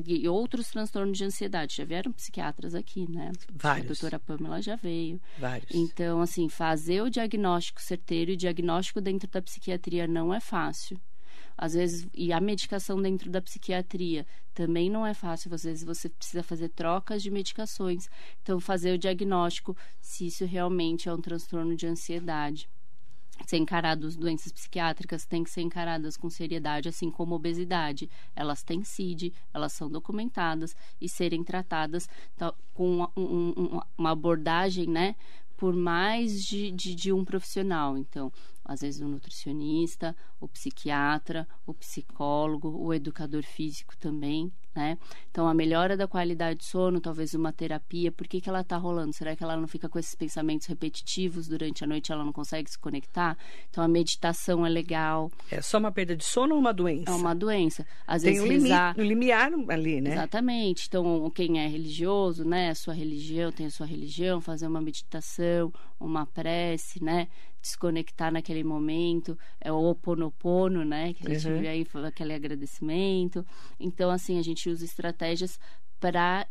[0.06, 1.78] e outros transtornos de ansiedade.
[1.78, 3.32] Já vieram psiquiatras aqui, né?
[3.54, 3.86] Vários.
[3.86, 5.22] A doutora Pamela já veio.
[5.40, 5.74] Vários.
[5.74, 11.00] Então, assim, fazer o diagnóstico certeiro e o diagnóstico dentro da psiquiatria não é fácil
[11.58, 16.10] às vezes, e a medicação dentro da psiquiatria também não é fácil, às vezes você
[16.10, 18.10] precisa fazer trocas de medicações.
[18.42, 22.70] Então, fazer o diagnóstico se isso realmente é um transtorno de ansiedade
[23.46, 28.10] ser encarados doenças psiquiátricas têm que ser encaradas com seriedade, assim como obesidade.
[28.36, 32.10] Elas têm CID, elas são documentadas e serem tratadas
[32.74, 35.16] com um, um, uma abordagem, né,
[35.56, 37.98] por mais de, de, de, um profissional.
[37.98, 38.32] Então,
[38.68, 44.96] às vezes o nutricionista, o psiquiatra, o psicólogo, o educador físico também, né?
[45.32, 48.78] Então, a melhora da qualidade de sono, talvez uma terapia, por que, que ela está
[48.78, 49.12] rolando?
[49.12, 52.70] Será que ela não fica com esses pensamentos repetitivos durante a noite, ela não consegue
[52.70, 53.36] se conectar?
[53.70, 55.32] Então, a meditação é legal.
[55.50, 57.10] É só uma perda de sono ou uma doença?
[57.10, 57.88] É uma doença.
[58.06, 58.96] Às Tem vezes um, rezar...
[58.98, 60.12] um limiar ali, né?
[60.12, 60.86] Exatamente.
[60.88, 62.70] Então, quem é religioso, né?
[62.70, 67.28] A sua religião, tem a sua religião, fazer uma meditação, uma prece, né?
[67.68, 71.14] desconectar naquele momento, é o oponopono, né?
[71.14, 71.60] Que a gente uhum.
[71.60, 73.46] viu aí, aquele agradecimento.
[73.80, 75.60] Então, assim, a gente usa estratégias
[76.00, 76.48] para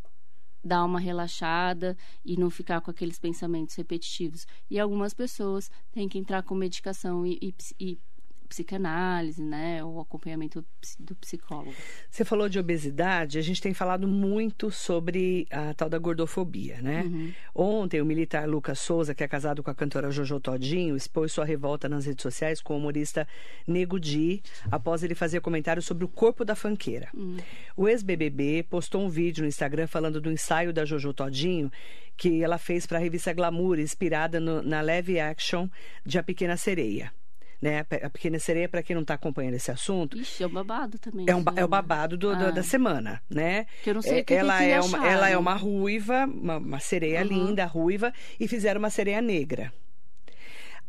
[0.62, 4.46] dar uma relaxada e não ficar com aqueles pensamentos repetitivos.
[4.68, 7.98] E algumas pessoas têm que entrar com medicação e, e, e
[8.46, 10.64] psicanálise, né, o acompanhamento
[10.98, 11.74] do psicólogo.
[12.10, 17.02] Você falou de obesidade, a gente tem falado muito sobre a tal da gordofobia, né?
[17.02, 17.32] Uhum.
[17.54, 21.44] Ontem o militar Lucas Souza, que é casado com a cantora Jojo Todinho, expôs sua
[21.44, 23.26] revolta nas redes sociais com o humorista
[23.66, 27.08] Nego Di, após ele fazer comentários sobre o corpo da fanqueira.
[27.14, 27.36] Uhum.
[27.76, 31.70] O ex-BBB postou um vídeo no Instagram falando do ensaio da Jojo Todinho
[32.16, 35.68] que ela fez para a revista Glamour, inspirada no, na live action
[36.04, 37.12] de A Pequena Sereia
[37.60, 37.80] né?
[38.02, 40.18] A Pequena Sereia, para quem não está acompanhando esse assunto.
[40.18, 41.26] Ixi, é o babado também.
[41.28, 42.34] É, um, é o babado do, ah.
[42.34, 43.66] do, da semana, né?
[43.82, 46.58] Que eu não sei é, o que ela é uma, Ela é uma ruiva, uma,
[46.58, 47.28] uma sereia uhum.
[47.28, 49.72] linda, ruiva, e fizeram uma sereia negra.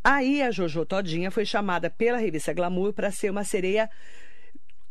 [0.04, 3.90] Aí a Jojo Todinha foi chamada pela revista Glamour para ser uma sereia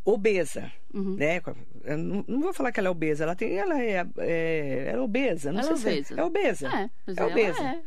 [0.05, 1.17] obesa, uhum.
[1.17, 1.43] né?
[1.85, 5.53] Não, não, vou falar que ela é obesa, ela tem, ela é, é, é obesa,
[5.53, 6.07] não ela sei é obesa.
[6.07, 6.69] se é, é obesa.
[6.69, 7.83] É, é obesa.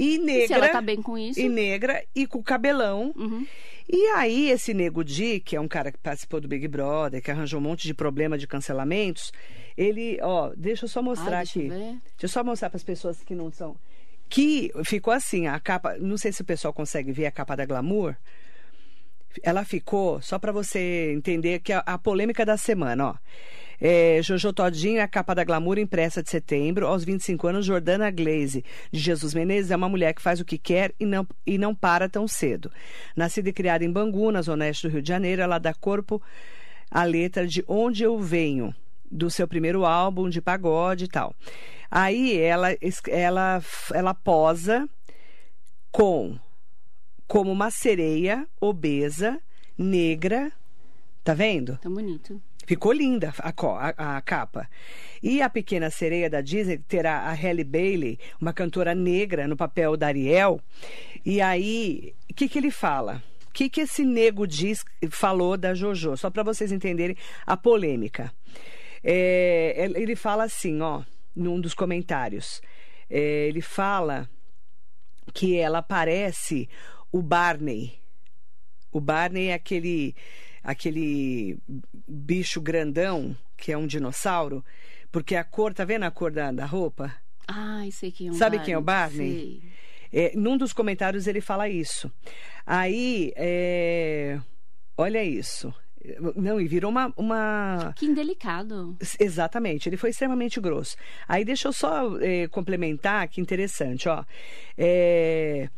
[0.00, 0.02] É.
[0.02, 0.44] E negra.
[0.44, 1.38] E se ela tá bem com isso.
[1.38, 3.12] E negra e com cabelão.
[3.16, 3.46] Uhum.
[3.88, 7.30] E aí, esse Nego Di, que é um cara que participou do Big Brother, que
[7.30, 9.32] arranjou um monte de problema de cancelamentos,
[9.76, 11.68] ele, ó, deixa eu só mostrar Ai, deixa aqui.
[11.68, 13.76] Eu deixa eu só mostrar para as pessoas que não são.
[14.28, 15.96] Que ficou assim, a capa.
[15.98, 18.14] Não sei se o pessoal consegue ver a capa da Glamour.
[19.42, 23.14] Ela ficou, só para você entender que a, a polêmica da semana, ó.
[23.80, 26.86] É, Jojo Todinho, a capa da Glamour impressa de setembro.
[26.86, 30.58] Aos 25 anos, Jordana Glaze, de Jesus Menezes, é uma mulher que faz o que
[30.58, 32.70] quer e não, e não para tão cedo.
[33.16, 36.20] Nascida e criada em Bangu, na zona oeste do Rio de Janeiro, ela dá corpo
[36.90, 38.74] à letra de Onde Eu Venho,
[39.10, 41.34] do seu primeiro álbum de pagode e tal.
[41.90, 42.68] Aí ela,
[43.08, 43.62] ela,
[43.92, 44.88] ela posa
[45.90, 46.38] com
[47.26, 49.40] como uma sereia obesa,
[49.78, 50.52] negra,
[51.22, 51.78] tá vendo?
[51.78, 52.42] Tão bonito.
[52.70, 54.70] Ficou linda a, a- a capa.
[55.20, 59.96] E a Pequena Sereia da Disney terá a Halle Bailey, uma cantora negra, no papel
[59.96, 60.60] da Ariel.
[61.26, 63.20] E aí, o que, que ele fala?
[63.48, 66.16] O que, que esse nego diz, falou da JoJo?
[66.16, 68.32] Só para vocês entenderem a polêmica.
[69.02, 71.02] É, ele fala assim, ó,
[71.34, 72.62] num dos comentários.
[73.10, 74.30] É, ele fala
[75.34, 76.68] que ela parece
[77.10, 77.94] o Barney.
[78.92, 80.14] O Barney é aquele
[80.62, 81.56] aquele
[82.10, 84.64] bicho grandão que é um dinossauro,
[85.12, 87.14] porque a cor, tá vendo a cor da, da roupa?
[87.46, 88.64] Ai, sei quem é o Sabe Barney.
[88.64, 89.62] quem é o Barney?
[90.12, 92.10] É, num dos comentários ele fala isso.
[92.66, 94.40] Aí, é,
[94.96, 95.72] olha isso.
[96.34, 98.96] Não, e virou uma, uma, Que indelicado.
[99.18, 100.96] Exatamente, ele foi extremamente grosso.
[101.28, 104.24] Aí deixa eu só eh, complementar, que interessante, ó.
[104.78, 105.68] É,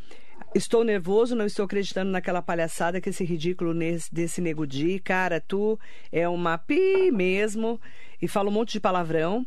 [0.55, 4.99] Estou nervoso, não estou acreditando naquela palhaçada que esse ridículo nesse, desse nego Di.
[4.99, 7.81] Cara, tu é uma pi mesmo.
[8.21, 9.47] E fala um monte de palavrão.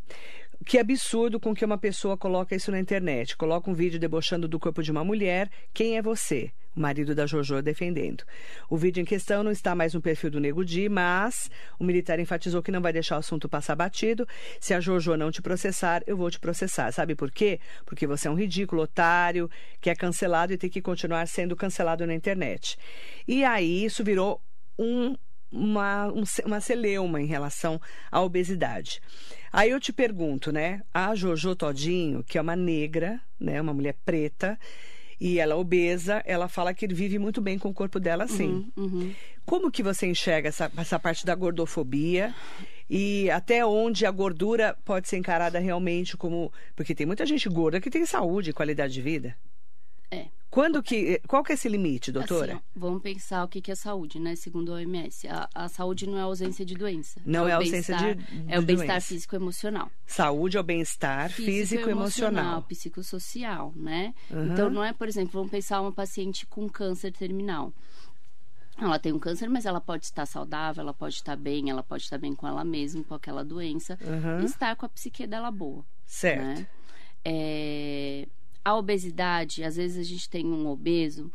[0.66, 3.38] Que absurdo com que uma pessoa coloca isso na internet.
[3.38, 5.52] Coloca um vídeo debochando do corpo de uma mulher.
[5.72, 6.52] Quem é você?
[6.76, 8.24] O marido da Jojo defendendo.
[8.70, 12.20] O vídeo em questão não está mais no perfil do Nego Di, mas o militar
[12.20, 14.28] enfatizou que não vai deixar o assunto passar batido.
[14.60, 16.92] Se a Jojo não te processar, eu vou te processar.
[16.92, 17.60] Sabe por quê?
[17.86, 22.06] Porque você é um ridículo, otário, que é cancelado e tem que continuar sendo cancelado
[22.06, 22.78] na internet.
[23.28, 24.42] E aí isso virou
[24.78, 25.16] um
[25.52, 27.80] uma, um, uma celeuma em relação
[28.12, 29.02] à obesidade.
[29.52, 30.82] Aí eu te pergunto, né?
[30.94, 33.62] A Jojo Todinho, que é uma negra, né?
[33.62, 34.60] Uma mulher preta,
[35.20, 38.72] e ela é obesa, ela fala que vive muito bem com o corpo dela, sim.
[38.76, 39.14] Uhum, uhum.
[39.46, 42.34] Como que você enxerga essa, essa parte da gordofobia?
[42.90, 46.52] E até onde a gordura pode ser encarada realmente como.
[46.76, 49.36] Porque tem muita gente gorda que tem saúde e qualidade de vida.
[50.12, 50.26] É.
[50.56, 51.20] Quando que.
[51.28, 52.54] Qual que é esse limite, doutora?
[52.54, 54.36] Assim, vamos pensar o que que é saúde, né?
[54.38, 55.28] Segundo a OMS.
[55.28, 57.20] A, a saúde não é ausência de doença.
[57.26, 59.08] Não o é ausência de- de É o bem-estar doença.
[59.08, 59.92] físico e emocional.
[60.06, 62.62] Saúde é o bem-estar físico, e emocional.
[62.64, 64.14] psicossocial, né?
[64.32, 64.54] Uhum.
[64.54, 67.74] Então, não é, por exemplo, vamos pensar uma paciente com câncer terminal.
[68.78, 72.04] Ela tem um câncer, mas ela pode estar saudável, ela pode estar bem, ela pode
[72.04, 74.42] estar bem com ela mesma, com aquela doença, Uhum.
[74.42, 75.86] e estar com a psique dela boa.
[76.06, 76.42] Certo.
[76.44, 76.68] né?
[77.24, 78.28] É,
[78.66, 81.32] a obesidade, às vezes a gente tem um obeso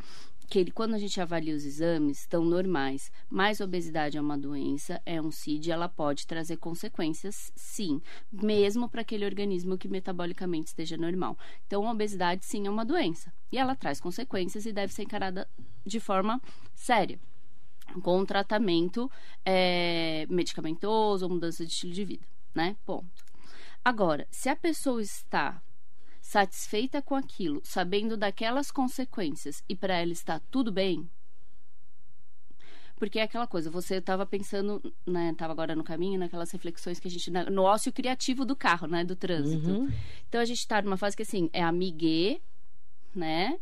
[0.49, 3.09] que ele, quando a gente avalia os exames, estão normais.
[3.29, 8.99] Mas obesidade é uma doença, é um CID, ela pode trazer consequências, sim, mesmo para
[8.99, 11.37] aquele organismo que metabolicamente esteja normal.
[11.65, 13.33] Então, a obesidade, sim, é uma doença.
[13.49, 15.47] E ela traz consequências e deve ser encarada
[15.85, 16.41] de forma
[16.75, 17.17] séria
[18.03, 19.09] com tratamento
[19.45, 22.75] é, medicamentoso ou mudança de estilo de vida, né?
[22.85, 23.25] Ponto.
[23.83, 25.61] Agora, se a pessoa está
[26.31, 31.09] satisfeita com aquilo, sabendo daquelas consequências e para ela está tudo bem,
[32.95, 37.07] porque é aquela coisa, você estava pensando, né, estava agora no caminho, naquelas reflexões que
[37.07, 39.71] a gente, na- no ócio criativo do carro, né, do trânsito.
[39.71, 39.91] Uhum.
[40.29, 42.39] Então a gente está numa fase que assim, é amiguê,
[43.13, 43.59] né?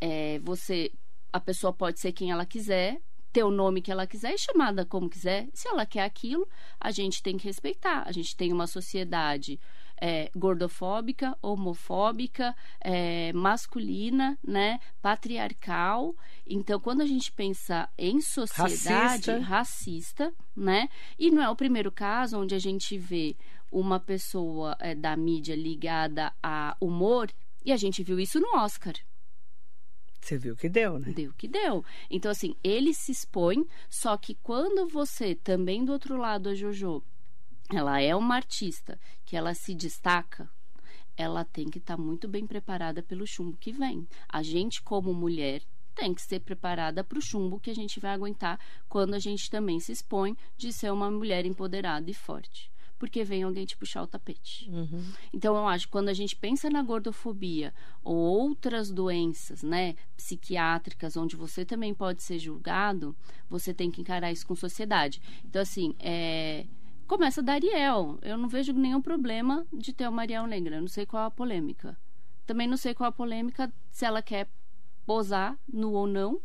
[0.00, 0.92] É, você,
[1.32, 3.00] a pessoa pode ser quem ela quiser,
[3.32, 5.48] ter o nome que ela quiser e chamada como quiser.
[5.52, 6.46] Se ela quer aquilo,
[6.78, 8.04] a gente tem que respeitar.
[8.06, 9.58] A gente tem uma sociedade
[10.00, 14.78] é, gordofóbica, homofóbica, é, masculina, né?
[15.00, 16.14] Patriarcal.
[16.46, 19.38] Então, quando a gente pensa em sociedade Racista.
[19.38, 20.88] racista, né?
[21.18, 23.36] E não é o primeiro caso onde a gente vê
[23.70, 27.30] uma pessoa é, da mídia ligada a humor
[27.64, 28.94] e a gente viu isso no Oscar.
[30.20, 31.12] Você viu que deu, né?
[31.12, 31.84] Deu que deu.
[32.10, 37.00] Então, assim, ele se expõe, só que quando você, também do outro lado, a Jojo,
[37.72, 40.48] ela é uma artista, que ela se destaca,
[41.16, 44.06] ela tem que estar muito bem preparada pelo chumbo que vem.
[44.28, 45.62] A gente, como mulher,
[45.94, 49.50] tem que ser preparada para o chumbo que a gente vai aguentar quando a gente
[49.50, 52.70] também se expõe de ser uma mulher empoderada e forte.
[52.98, 54.70] Porque vem alguém te puxar o tapete.
[54.70, 55.04] Uhum.
[55.32, 61.16] Então, eu acho que quando a gente pensa na gordofobia ou outras doenças, né, psiquiátricas,
[61.16, 63.14] onde você também pode ser julgado,
[63.50, 65.20] você tem que encarar isso com sociedade.
[65.44, 66.66] Então, assim, é...
[67.06, 68.18] começa da Ariel.
[68.22, 70.76] Eu não vejo nenhum problema de ter uma Ariel negra.
[70.76, 71.96] Eu não sei qual a polêmica.
[72.46, 74.48] Também não sei qual é a polêmica se ela quer
[75.04, 76.40] posar nu ou não,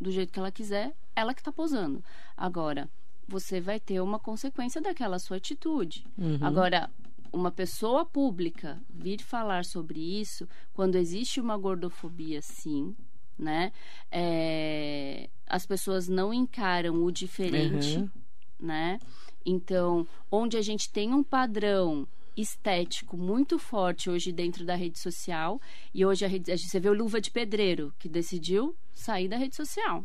[0.00, 2.02] do jeito que ela quiser, ela que tá posando.
[2.36, 2.88] Agora,
[3.28, 6.06] você vai ter uma consequência daquela sua atitude.
[6.18, 6.38] Uhum.
[6.40, 6.90] Agora,
[7.32, 12.96] uma pessoa pública vir falar sobre isso, quando existe uma gordofobia, sim,
[13.38, 13.72] né?
[14.10, 18.10] É, as pessoas não encaram o diferente, Uhum.
[18.58, 18.98] né?
[19.44, 25.60] Então, onde a gente tem um padrão estético muito forte hoje dentro da rede social,
[25.92, 29.56] e hoje a rede, você vê o Luva de Pedreiro, que decidiu sair da rede
[29.56, 30.04] social.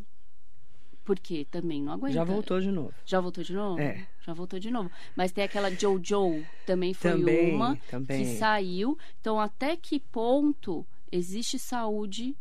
[1.03, 2.15] Porque também não aguenta.
[2.15, 2.93] Já voltou de novo.
[3.05, 3.79] Já voltou de novo?
[3.79, 4.07] É.
[4.25, 4.89] Já voltou de novo.
[5.15, 8.23] Mas tem aquela Jojo, também foi Também, uma também.
[8.25, 8.97] que saiu.
[9.21, 12.35] Então, até que ponto existe saúde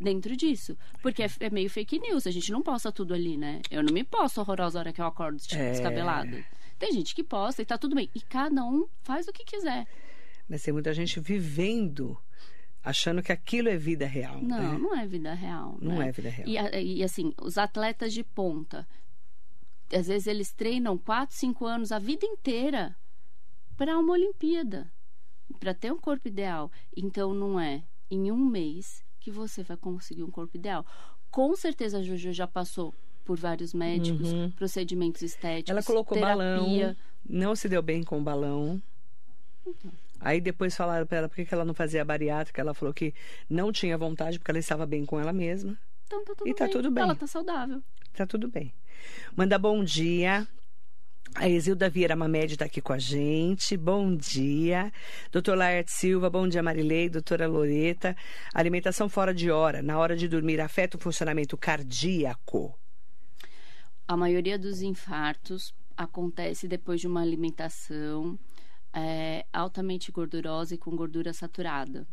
[0.00, 0.76] dentro disso?
[1.02, 3.60] Porque é, é meio fake news, a gente não posta tudo ali, né?
[3.70, 5.72] Eu não me posto horrorosa a hora que eu acordo tipo, É.
[5.72, 6.44] descabelada.
[6.78, 8.08] Tem gente que posta e tá tudo bem.
[8.14, 9.86] E cada um faz o que quiser.
[10.48, 12.16] Mas tem muita gente vivendo,
[12.82, 14.40] achando que aquilo é vida real.
[14.40, 14.78] Não, né?
[14.78, 15.76] não é vida real.
[15.80, 16.08] Não né?
[16.08, 16.48] é vida real.
[16.48, 18.88] E, e, assim, os atletas de ponta,
[19.92, 22.96] às vezes eles treinam 4, 5 anos, a vida inteira,
[23.76, 24.90] para uma Olimpíada,
[25.58, 26.70] para ter um corpo ideal.
[26.96, 30.84] Então, não é em um mês que você vai conseguir um corpo ideal.
[31.30, 35.76] Com certeza a Jojo já passou por vários médicos, procedimentos estéticos, Uhum.
[35.76, 36.36] Ela colocou terapia.
[36.36, 36.96] balão,
[37.28, 38.80] não se deu bem com o balão.
[40.20, 42.60] Aí depois falaram para ela por que ela não fazia bariátrica.
[42.60, 43.14] Ela falou que
[43.48, 45.78] não tinha vontade porque ela estava bem com ela mesma.
[46.06, 46.72] Então tá tudo E tá bem.
[46.72, 47.04] tudo bem.
[47.04, 47.82] Ela tá saudável.
[48.14, 48.72] Tá tudo bem.
[49.36, 50.48] Manda bom dia.
[51.34, 53.76] A Exilda Vieira Mamed está aqui com a gente.
[53.76, 54.92] Bom dia.
[55.30, 57.08] Doutor Laerte Silva, bom dia, Marilei.
[57.08, 58.16] Doutora Loreta.
[58.52, 62.76] Alimentação fora de hora, na hora de dormir, afeta o funcionamento cardíaco.
[64.06, 68.38] A maioria dos infartos acontece depois de uma alimentação
[68.92, 72.06] é, altamente gordurosa e com gordura saturada.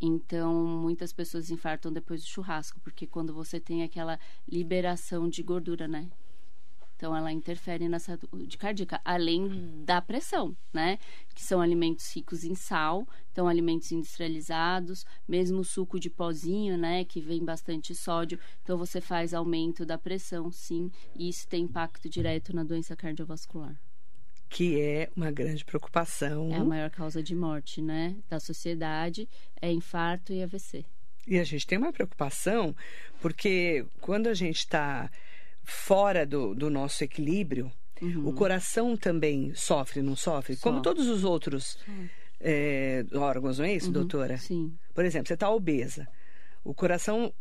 [0.00, 5.86] Então, muitas pessoas infartam depois do churrasco, porque quando você tem aquela liberação de gordura,
[5.86, 6.10] né?
[7.04, 10.98] Então, ela interfere na saúde cardíaca, além da pressão, né?
[11.34, 17.04] Que são alimentos ricos em sal, então alimentos industrializados, mesmo o suco de pozinho, né?
[17.04, 18.38] Que vem bastante sódio.
[18.62, 23.78] Então, você faz aumento da pressão, sim, e isso tem impacto direto na doença cardiovascular.
[24.48, 26.50] Que é uma grande preocupação.
[26.52, 28.16] É a maior causa de morte, né?
[28.30, 29.28] Da sociedade,
[29.60, 30.86] é infarto e AVC.
[31.26, 32.74] E a gente tem uma preocupação,
[33.20, 35.10] porque quando a gente está
[35.64, 37.70] fora do, do nosso equilíbrio,
[38.24, 40.56] o coração também sofre, não sofre?
[40.56, 41.78] Como todos os outros
[42.40, 44.36] é, órgãos, não é isso, doutora?
[44.36, 44.76] Sim.
[44.92, 46.06] Por exemplo, você está obesa.
[46.62, 47.32] O coração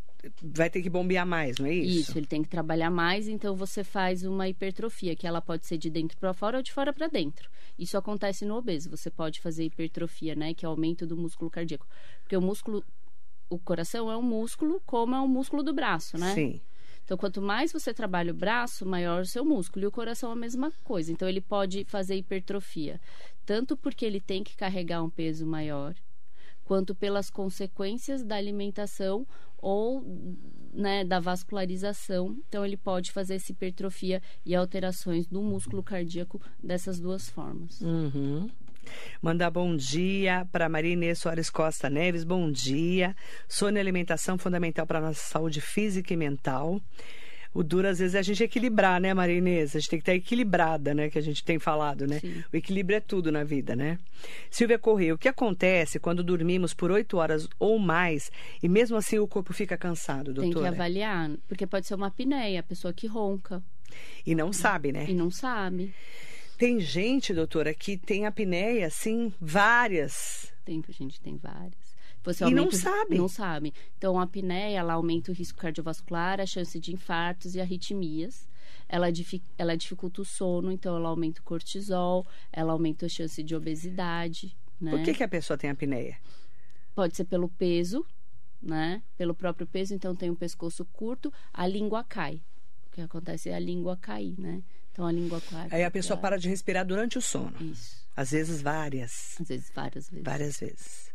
[0.41, 2.11] vai ter que bombear mais, não é isso?
[2.11, 5.77] Isso, ele tem que trabalhar mais, então você faz uma hipertrofia, que ela pode ser
[5.77, 7.49] de dentro para fora ou de fora para dentro.
[7.77, 8.89] Isso acontece no obeso.
[8.89, 11.85] Você pode fazer hipertrofia, né, que é o aumento do músculo cardíaco.
[12.21, 12.83] Porque o músculo
[13.49, 16.33] o coração é um músculo, como é o músculo do braço, né?
[16.33, 16.61] Sim.
[17.03, 19.85] Então, quanto mais você trabalha o braço, maior o seu músculo.
[19.85, 21.11] E o coração é a mesma coisa.
[21.11, 22.99] Então, ele pode fazer hipertrofia.
[23.45, 25.93] Tanto porque ele tem que carregar um peso maior,
[26.63, 30.03] quanto pelas consequências da alimentação ou
[30.73, 32.37] né, da vascularização.
[32.47, 37.81] Então, ele pode fazer essa hipertrofia e alterações do músculo cardíaco dessas duas formas.
[37.81, 38.49] Uhum.
[39.21, 43.15] Mandar bom dia para Maria Inês Soares Costa Neves, bom dia.
[43.47, 46.81] Sono e alimentação fundamental para a nossa saúde física e mental.
[47.55, 49.75] O duro, às vezes, é a gente equilibrar, né, Maria Inês?
[49.75, 51.07] A gente tem que estar equilibrada, né?
[51.11, 52.19] Que a gente tem falado, né?
[52.19, 52.43] Sim.
[52.51, 53.99] O equilíbrio é tudo na vida, né?
[54.49, 58.31] Silvia Correia, o que acontece quando dormimos por oito horas ou mais
[58.63, 60.69] e mesmo assim o corpo fica cansado, Tem que doutora?
[60.73, 63.61] avaliar, porque pode ser uma apneia, a pessoa que ronca
[64.25, 65.05] E não sabe, né?
[65.07, 65.93] e não sabe.
[66.57, 70.53] Tem gente, doutora, que tem apneia, assim, várias.
[70.63, 71.93] Tem, gente, tem várias.
[72.23, 73.17] Você E não aumenta o- sabe.
[73.17, 73.73] Não sabe.
[73.97, 78.47] Então, a apneia, ela aumenta o risco cardiovascular, a chance de infartos e arritmias.
[78.87, 79.07] Ela,
[79.57, 84.55] ela dificulta o sono, então ela aumenta o cortisol, ela aumenta a chance de obesidade,
[84.79, 84.91] né?
[84.91, 86.17] Por que, que a pessoa tem apneia?
[86.95, 88.05] Pode ser pelo peso,
[88.61, 89.01] né?
[89.17, 92.41] Pelo próprio peso, então tem um pescoço curto, a língua cai.
[92.87, 94.61] O que acontece é a língua cair, né?
[94.93, 95.67] Então, a língua cai.
[95.71, 97.51] Aí a pessoa para de respirar durante o sono.
[97.59, 97.97] Isso.
[98.15, 99.35] Às vezes várias.
[99.41, 100.23] Às vezes, várias vezes.
[100.23, 101.11] Várias vezes.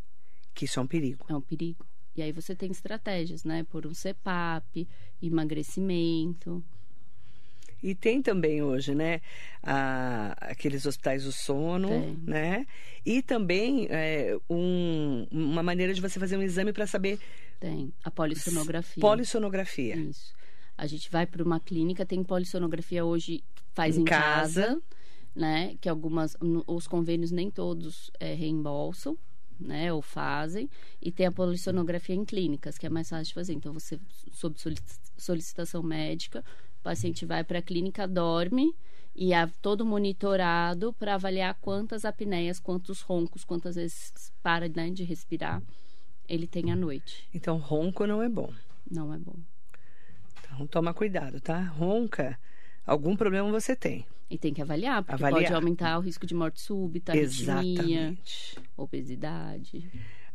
[0.52, 1.24] Que isso é um perigo.
[1.28, 1.86] É um perigo.
[2.16, 3.64] E aí você tem estratégias, né?
[3.70, 4.88] Por um CPAP,
[5.22, 6.62] emagrecimento.
[7.80, 9.20] E tem também hoje, né?
[9.62, 12.18] a- aqueles hospitais do sono, Tem.
[12.26, 12.66] né?
[13.06, 17.20] E também é, um- uma maneira de você fazer um exame para saber
[17.60, 19.00] Tem a polissonografia.
[19.00, 19.94] polissonografia.
[19.96, 20.34] Isso.
[20.78, 23.42] A gente vai para uma clínica, tem polissonografia hoje,
[23.74, 24.62] faz Em em, casa.
[24.68, 24.82] casa,
[25.34, 25.76] né?
[25.80, 29.18] Que algumas, os convênios nem todos é, reembolsam,
[29.58, 29.92] né?
[29.92, 30.70] Ou fazem.
[31.02, 33.52] E tem a polissonografia em clínicas, que é mais fácil de fazer.
[33.54, 33.98] Então, você,
[34.32, 36.44] sob solici- solicitação médica,
[36.80, 38.72] o paciente vai para a clínica, dorme
[39.16, 45.02] e é todo monitorado para avaliar quantas apneias, quantos roncos, quantas vezes para né, de
[45.02, 45.60] respirar
[46.28, 47.26] ele tem à noite.
[47.34, 48.52] Então, ronco não é bom.
[48.88, 49.34] Não é bom.
[50.52, 51.60] Então, toma cuidado, tá?
[51.60, 52.38] Ronca,
[52.86, 54.06] algum problema você tem.
[54.30, 55.42] E tem que avaliar, porque Avaliar.
[55.42, 58.58] pode aumentar o risco de morte súbita, arritmia, Exatamente.
[58.76, 59.90] obesidade.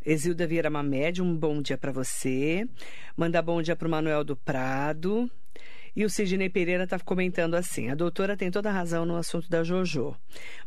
[0.05, 2.67] Exilda Vieira Mamed, um bom dia para você.
[3.15, 5.29] Mandar bom dia para o Manuel do Prado.
[5.95, 9.47] E o Sidney Pereira está comentando assim: a doutora tem toda a razão no assunto
[9.49, 10.15] da JoJo.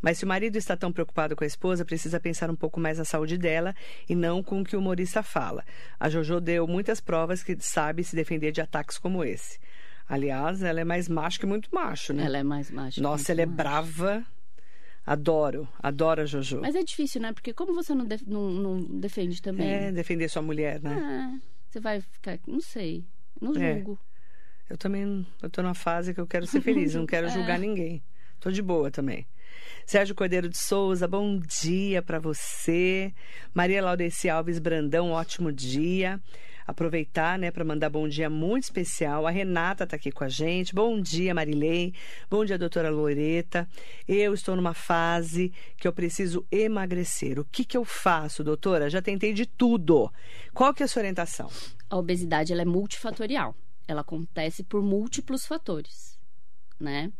[0.00, 2.98] Mas se o marido está tão preocupado com a esposa, precisa pensar um pouco mais
[2.98, 3.74] na saúde dela
[4.08, 5.64] e não com o que o humorista fala.
[5.98, 9.58] A JoJo deu muitas provas que sabe se defender de ataques como esse.
[10.08, 12.24] Aliás, ela é mais macho que muito macho, né?
[12.24, 13.02] Ela é mais macho.
[13.02, 13.56] Nossa, ela é macho.
[13.56, 14.24] brava.
[15.04, 16.60] Adoro, adoro a JoJo.
[16.60, 17.32] Mas é difícil, né?
[17.32, 19.68] Porque como você não, def- não- não defende também?
[19.68, 20.90] É, defender sua mulher, né?
[21.00, 22.38] Ah, você vai ficar.
[22.46, 23.04] Não sei.
[23.40, 23.84] Não É.
[24.68, 27.30] Eu também eu tô numa fase que eu quero ser feliz, eu não quero É.
[27.30, 28.02] julgar ninguém.
[28.40, 29.26] Tô de boa também.
[29.86, 33.12] Sérgio Cordeiro de Souza, bom dia para você.
[33.54, 36.20] Maria Laudeci Alves Brandão, ótimo dia.
[36.66, 39.24] Aproveitar, né, para mandar bom dia muito especial.
[39.24, 40.74] A Renata tá aqui com a gente.
[40.74, 41.94] Bom dia, Marilei.
[42.28, 43.68] Bom dia, doutora Loreta.
[44.06, 47.38] Eu estou numa fase que eu preciso emagrecer.
[47.38, 48.90] O que que eu faço, doutora?
[48.90, 50.12] Já tentei de tudo.
[50.52, 51.48] Qual que é a sua orientação?
[51.88, 53.54] A obesidade ela é multifatorial.
[53.86, 56.18] Ela acontece por múltiplos fatores,
[56.78, 57.12] né?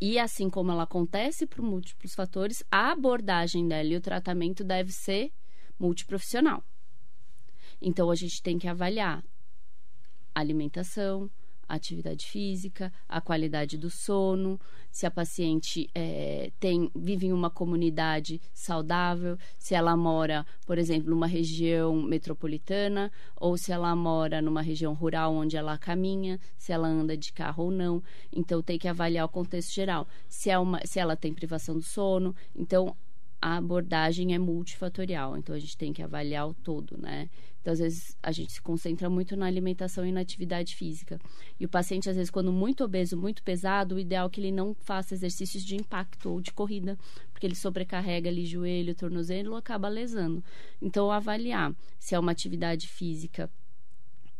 [0.00, 4.92] E assim como ela acontece por múltiplos fatores, a abordagem dela e o tratamento deve
[4.92, 5.32] ser
[5.78, 6.62] multiprofissional.
[7.80, 9.24] Então a gente tem que avaliar
[10.34, 11.30] alimentação,
[11.68, 14.60] a atividade física, a qualidade do sono,
[14.90, 21.10] se a paciente eh, tem vive em uma comunidade saudável, se ela mora, por exemplo,
[21.10, 26.88] numa região metropolitana ou se ela mora numa região rural onde ela caminha, se ela
[26.88, 28.02] anda de carro ou não.
[28.32, 30.06] Então tem que avaliar o contexto geral.
[30.28, 32.96] Se, é uma, se ela tem privação do sono, então
[33.44, 37.28] a abordagem é multifatorial, então a gente tem que avaliar o todo, né?
[37.64, 41.18] Então, às vezes, a gente se concentra muito na alimentação e na atividade física.
[41.58, 44.52] E o paciente, às vezes, quando muito obeso, muito pesado, o ideal é que ele
[44.52, 46.98] não faça exercícios de impacto ou de corrida,
[47.32, 50.44] porque ele sobrecarrega ali joelho, tornozelo, acaba lesando.
[50.82, 53.50] Então, avaliar se é uma atividade física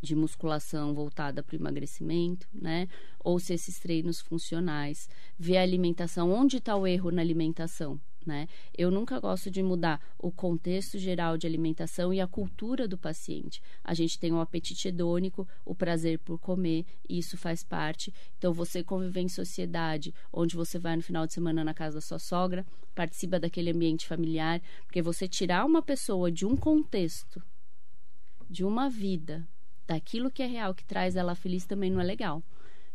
[0.02, 2.86] de musculação voltada para o emagrecimento, né?
[3.20, 5.08] Ou se esses treinos funcionais,
[5.38, 8.48] ver a alimentação, onde está o erro na alimentação, né?
[8.76, 13.62] Eu nunca gosto de mudar o contexto geral de alimentação e a cultura do paciente.
[13.82, 18.12] A gente tem o apetite hedônico, o prazer por comer, e isso faz parte.
[18.38, 22.00] Então, você conviver em sociedade, onde você vai no final de semana na casa da
[22.00, 27.42] sua sogra, participa daquele ambiente familiar, porque você tirar uma pessoa de um contexto,
[28.48, 29.46] de uma vida,
[29.86, 32.42] daquilo que é real, que traz ela feliz, também não é legal.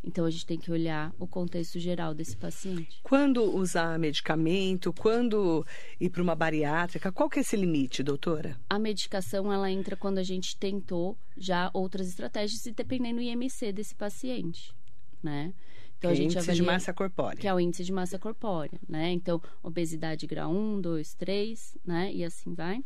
[0.03, 2.99] Então a gente tem que olhar o contexto geral desse paciente.
[3.03, 5.65] Quando usar medicamento, quando
[5.99, 8.57] ir para uma bariátrica, qual que é esse limite, doutora?
[8.69, 13.73] A medicação ela entra quando a gente tentou já outras estratégias e dependendo do IMC
[13.73, 14.73] desse paciente,
[15.21, 15.53] né?
[15.97, 17.37] Então Que é a gente índice de massa corpórea.
[17.37, 19.11] que é o índice de massa corpórea, né?
[19.11, 22.09] Então, obesidade grau 1, 2, 3, né?
[22.13, 22.81] E assim vai.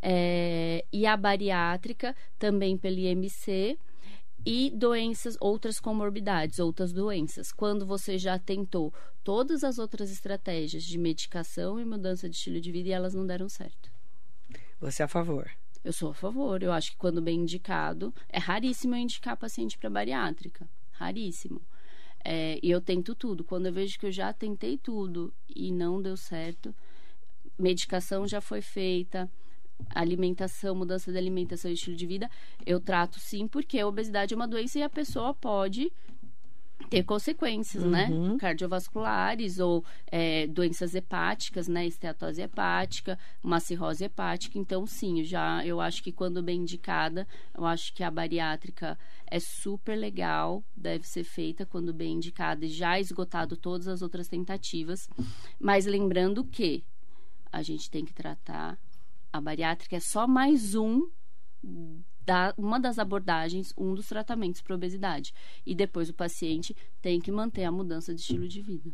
[0.00, 3.78] É, e a bariátrica, também pelo IMC,
[4.44, 7.50] e doenças, outras comorbidades, outras doenças.
[7.50, 8.92] Quando você já tentou
[9.22, 13.26] todas as outras estratégias de medicação e mudança de estilo de vida e elas não
[13.26, 13.90] deram certo.
[14.80, 15.50] Você é a favor?
[15.82, 16.62] Eu sou a favor.
[16.62, 20.68] Eu acho que quando bem indicado, é raríssimo eu indicar paciente para bariátrica.
[20.92, 21.62] Raríssimo.
[22.22, 23.44] É, e eu tento tudo.
[23.44, 26.74] Quando eu vejo que eu já tentei tudo e não deu certo,
[27.58, 29.30] medicação já foi feita,
[29.94, 32.30] alimentação, mudança de alimentação e estilo de vida,
[32.64, 35.90] eu trato sim, porque a obesidade é uma doença e a pessoa pode
[36.90, 38.08] ter consequências, né?
[38.38, 41.86] Cardiovasculares ou é, doenças hepáticas, né?
[41.86, 44.58] Esteatose hepática, uma cirrose hepática.
[44.58, 49.38] Então, sim, já eu acho que quando bem indicada, eu acho que a bariátrica é
[49.40, 55.08] super legal, deve ser feita quando bem indicada e já esgotado todas as outras tentativas.
[55.58, 56.84] Mas lembrando que
[57.50, 58.78] a gente tem que tratar
[59.34, 61.10] a bariátrica é só mais um
[62.24, 65.34] da, uma das abordagens, um dos tratamentos para obesidade.
[65.66, 68.92] E depois o paciente tem que manter a mudança de estilo de vida.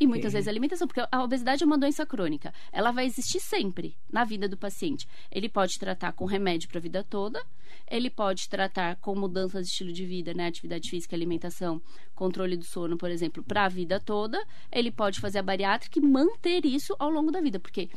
[0.00, 2.54] E muitas vezes a alimentação, porque a obesidade é uma doença crônica.
[2.72, 5.06] Ela vai existir sempre na vida do paciente.
[5.30, 7.42] Ele pode tratar com remédio para a vida toda,
[7.90, 10.46] ele pode tratar com mudança de estilo de vida, né?
[10.46, 11.82] Atividade física, alimentação,
[12.14, 14.42] controle do sono, por exemplo, para a vida toda.
[14.72, 17.90] Ele pode fazer a bariátrica e manter isso ao longo da vida, porque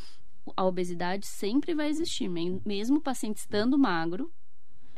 [0.55, 4.31] a obesidade sempre vai existir, mesmo o paciente estando magro,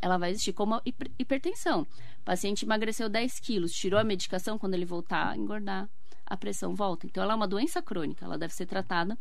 [0.02, 1.82] ela vai existir como a hiper- hipertensão.
[1.84, 5.90] O paciente emagreceu 10 quilos, tirou a medicação, quando ele voltar a engordar,
[6.26, 7.06] a pressão volta.
[7.06, 9.18] Então, ela é uma doença crônica, ela deve ser tratada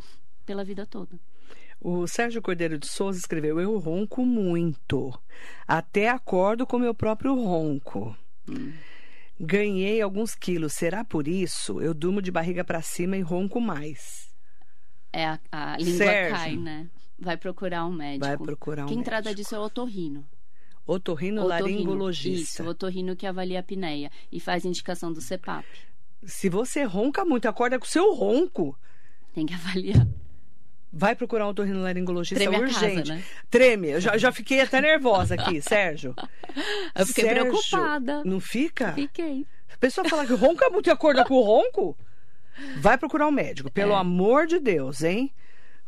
[0.47, 1.18] pela vida toda.
[1.81, 5.18] O Sérgio Cordeiro de Souza escreveu: Eu ronco muito.
[5.66, 8.14] Até acordo com meu próprio ronco.
[9.39, 10.75] Ganhei alguns quilos.
[10.75, 11.81] Será por isso?
[11.81, 14.20] Eu durmo de barriga para cima e ronco mais.
[15.13, 16.37] É, a, a língua Sérgio.
[16.37, 16.87] cai, né?
[17.19, 18.27] Vai procurar um médico.
[18.27, 19.43] Vai procurar um Quem trata médico.
[19.43, 20.25] disso é o otorrino.
[20.87, 21.49] Otorrino, Otorrino.
[21.49, 22.63] laringologista.
[22.63, 25.65] Isso, o otorrino que avalia a apneia e faz indicação do CPAP.
[26.25, 28.77] Se você ronca muito, acorda com o seu ronco.
[29.35, 30.07] Tem que avaliar.
[30.93, 33.09] Vai procurar um otorrinolaringologista Treme a urgente.
[33.09, 33.25] casa, né?
[33.49, 33.91] Treme.
[33.91, 36.15] Eu já, já fiquei até nervosa aqui, Sérgio.
[36.97, 38.25] Eu fiquei Sérgio, preocupada.
[38.25, 38.93] Não fica?
[38.95, 39.47] Fiquei.
[39.73, 41.97] A pessoa fala que ronca muito e acorda com o ronco.
[42.78, 43.96] Vai procurar um médico, pelo É.
[43.96, 45.32] amor de Deus, hein?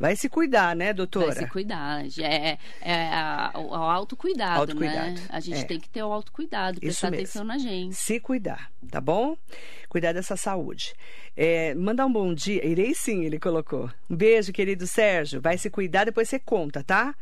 [0.00, 1.32] Vai se cuidar, né, Vai doutora?
[1.32, 2.04] se cuidar.
[2.18, 5.26] É, é a- o, autocuidado, Autocuidado, né?
[5.28, 5.64] A gente é.
[5.64, 7.94] tem que ter o autocuidado, prestar atenção na gente.
[7.94, 9.36] Se cuidar, tá bom?
[9.88, 10.92] Cuidar dessa saúde.
[11.36, 12.66] É, mandar um bom dia.
[12.66, 13.88] Irei sim, ele colocou.
[14.10, 15.40] Um beijo, querido Sérgio.
[15.40, 17.14] Vai se cuidar, depois você conta, tá?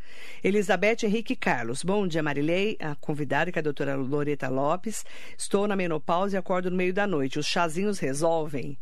[0.43, 1.83] Elizabeth Henrique Carlos.
[1.85, 5.05] Bom dia, Marilei, a convidada, que é a doutora Loreta Lopes.
[5.37, 7.39] Estou na menopausa e acordo no meio da noite.
[7.39, 8.79] Os chazinhos resolvem?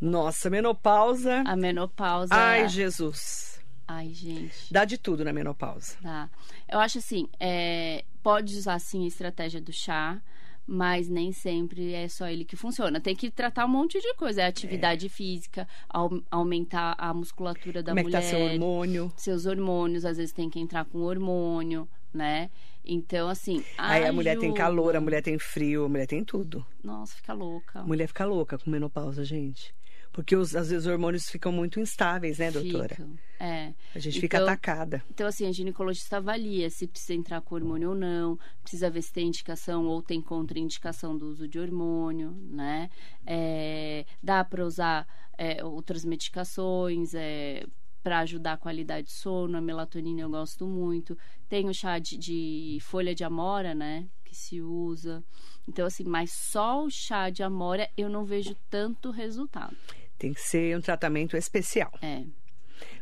[0.00, 1.42] Nossa, menopausa.
[1.46, 2.34] A menopausa.
[2.34, 3.60] Ai, Jesus.
[3.86, 4.72] Ai, gente.
[4.72, 5.96] Dá de tudo na menopausa.
[6.02, 6.28] Tá.
[6.68, 10.20] Eu acho assim, é, pode usar sim a estratégia do chá,
[10.66, 13.00] mas nem sempre é só ele que funciona.
[13.00, 14.42] Tem que tratar um monte de coisa.
[14.42, 18.20] É atividade física, au- aumentar a musculatura da Como é mulher.
[18.20, 19.10] tá seu hormônio?
[19.16, 22.50] Seus hormônios, às vezes tem que entrar com hormônio, né?
[22.84, 23.64] Então, assim.
[23.76, 24.58] Aí a mulher tem ajuda.
[24.62, 26.64] calor, a mulher tem frio, a mulher tem tudo.
[26.82, 27.82] Nossa, fica louca.
[27.82, 29.74] Mulher fica louca com menopausa, gente.
[30.10, 32.94] Porque os- às vezes os hormônios ficam muito instáveis, né, doutora?
[32.96, 33.72] Fica, É.
[33.94, 35.04] A gente fica Então- atacada.
[35.10, 39.12] Então, assim, a ginecologista avalia se precisa entrar com hormônio ou não, precisa ver se
[39.12, 42.88] tem indicação ou tem contraindicação do uso de hormônio, né?
[43.24, 45.06] É, dá para usar
[45.40, 47.64] é, outras medicações é,
[48.08, 51.14] para ajudar a qualidade de sono, a melatonina eu gosto muito.
[51.46, 54.06] Tem o chá de, de folha de amora, né?
[54.24, 55.22] Que se usa.
[55.68, 59.76] Então, assim, mas só o chá de amora eu não vejo tanto resultado.
[60.16, 61.92] Tem que ser um tratamento especial.
[62.00, 62.24] É,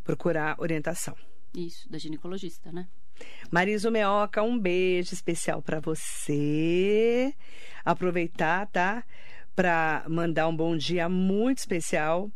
[0.02, 1.14] Procurar orientação.
[1.54, 2.88] isso, da ginecologista, né?
[3.48, 7.32] Mariso Meoca, um beijo especial para você.
[7.84, 9.04] Aproveitar, tá?
[9.54, 12.28] Para mandar um bom dia muito especial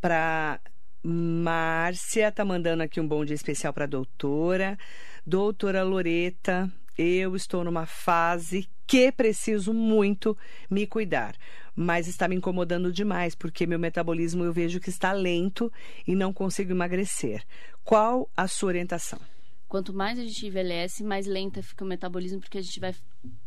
[0.00, 0.58] para
[1.06, 4.78] Márcia, tá mandando aqui um bom dia especial para doutora.
[5.26, 10.34] Doutora Loreta, eu estou numa fase que preciso muito
[10.70, 11.36] me cuidar,
[11.76, 15.70] mas está me incomodando demais porque meu metabolismo eu vejo que está lento
[16.06, 17.44] e não consigo emagrecer.
[17.84, 19.20] Qual a sua orientação?
[19.68, 22.94] Quanto mais a gente envelhece, mais lenta fica o metabolismo, porque a gente vai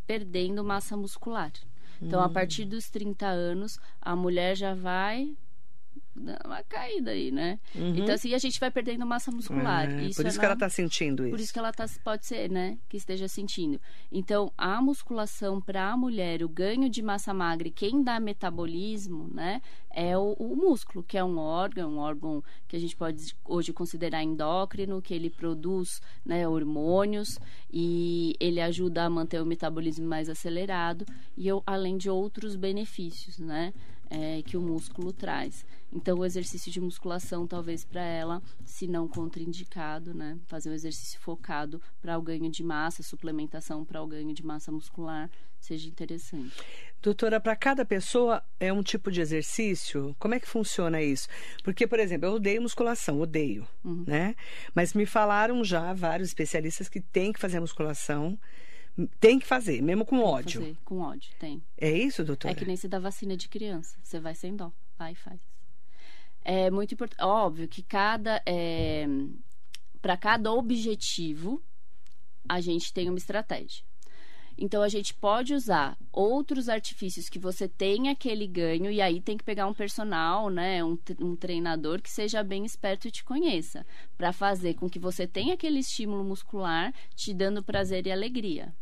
[0.05, 1.51] perdendo massa muscular.
[1.99, 2.23] Então, Hum.
[2.23, 5.35] a partir dos 30 anos, a mulher já vai
[6.19, 7.59] dar uma caída aí, né?
[7.75, 9.89] Então, assim, a gente vai perdendo massa muscular.
[9.89, 11.31] É, Isso por é isso que ela está sentindo isso.
[11.31, 12.77] por isso que ela tá, pode ser, né?
[12.89, 13.79] Que esteja sentindo.
[14.11, 19.61] Então, a musculação para a mulher, o ganho de massa magra, quem dá metabolismo, né?
[19.89, 23.73] É o, o músculo, que é um órgão, um órgão que a gente pode hoje
[23.73, 27.39] considerar endócrino, que ele produz né, hormônios
[27.71, 31.05] e ele ajuda a manter o metabolismo mais acelerado,
[31.35, 33.73] e eu, além de outros benefícios, né?
[34.09, 35.65] É, que o músculo traz.
[35.91, 40.37] Então, o exercício de musculação, talvez para ela, se não contraindicado, né?
[40.47, 44.71] Fazer um exercício focado para o ganho de massa, suplementação para o ganho de massa
[44.71, 45.29] muscular,
[45.59, 46.53] seja interessante.
[47.01, 50.15] Doutora, para cada pessoa é um tipo de exercício?
[50.19, 51.27] Como é que funciona isso?
[51.63, 54.03] Porque, por exemplo, eu odeio musculação, odeio, Uhum.
[54.05, 54.35] né?
[54.75, 58.37] Mas me falaram já vários especialistas que tem que fazer musculação,
[59.19, 60.61] tem que fazer, mesmo com ódio.
[60.61, 61.61] Fazer com ódio, tem.
[61.77, 62.51] É isso, doutora?
[62.51, 63.95] É que nem se dá vacina de criança.
[64.01, 65.39] Você vai sem dó, vai e faz.
[66.43, 67.21] É muito importante.
[67.21, 68.41] Óbvio que cada.
[70.01, 71.61] para cada objetivo,
[72.49, 73.85] a gente tem uma estratégia.
[74.57, 79.37] Então a gente pode usar outros artifícios que você tem aquele ganho e aí tem
[79.37, 83.85] que pegar um personal, né, um, um treinador que seja bem esperto e te conheça,
[84.17, 88.73] para fazer com que você tenha aquele estímulo muscular te dando prazer e alegria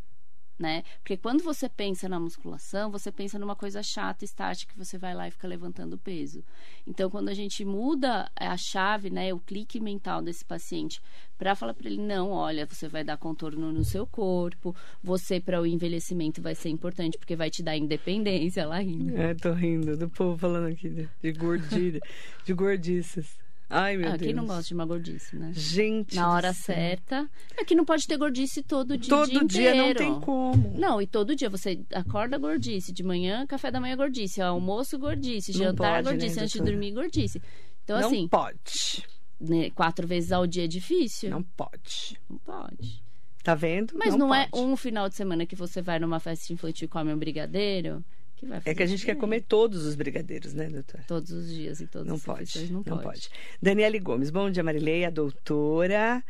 [0.58, 0.84] né?
[1.00, 5.14] Porque quando você pensa na musculação, você pensa numa coisa chata, estática, que você vai
[5.14, 6.44] lá e fica levantando peso.
[6.88, 11.02] Então, quando a gente muda a chave, né, o clique mental desse paciente,
[11.38, 15.62] para falar para ele, não, olha, você vai dar contorno no seu corpo, você para
[15.62, 19.18] o envelhecimento vai ser importante, porque vai te dar independência lá rindo.
[19.18, 22.00] É, tô rindo do povo falando aqui de, de gordilha,
[22.46, 23.45] de gordices.
[23.70, 24.22] Ai, meu Ah, Deus.
[24.22, 25.52] quem não gosta de uma gordice, né?
[25.54, 26.16] Gente.
[26.16, 27.30] Na hora certa.
[27.58, 29.10] É que não pode ter gordice todo dia.
[29.10, 30.78] Todo dia, dia não tem como.
[30.78, 35.52] Não, e todo dia você acorda gordice, de manhã, café da manhã gordice, almoço gordice,
[35.54, 37.42] Não jantar pode, né, gordice, antes de dormir gordice.
[37.84, 39.06] Então, não assim, pode.
[39.40, 41.30] né, quatro vezes ao dia é difícil?
[41.32, 42.20] Não pode.
[42.30, 43.04] Não pode.
[43.44, 43.94] Tá vendo?
[43.96, 44.64] Mas não, é pode.
[44.64, 48.04] um final de semana que você vai numa festa infantil e come um brigadeiro
[48.36, 51.04] que vai fazer É que a gente quer comer todos os brigadeiros, né, doutora?
[51.08, 53.30] todos os dias e todas Não as pode, não, não, pode.
[53.62, 56.24] Daniele Gomes, bom dia, Marileia, doutora.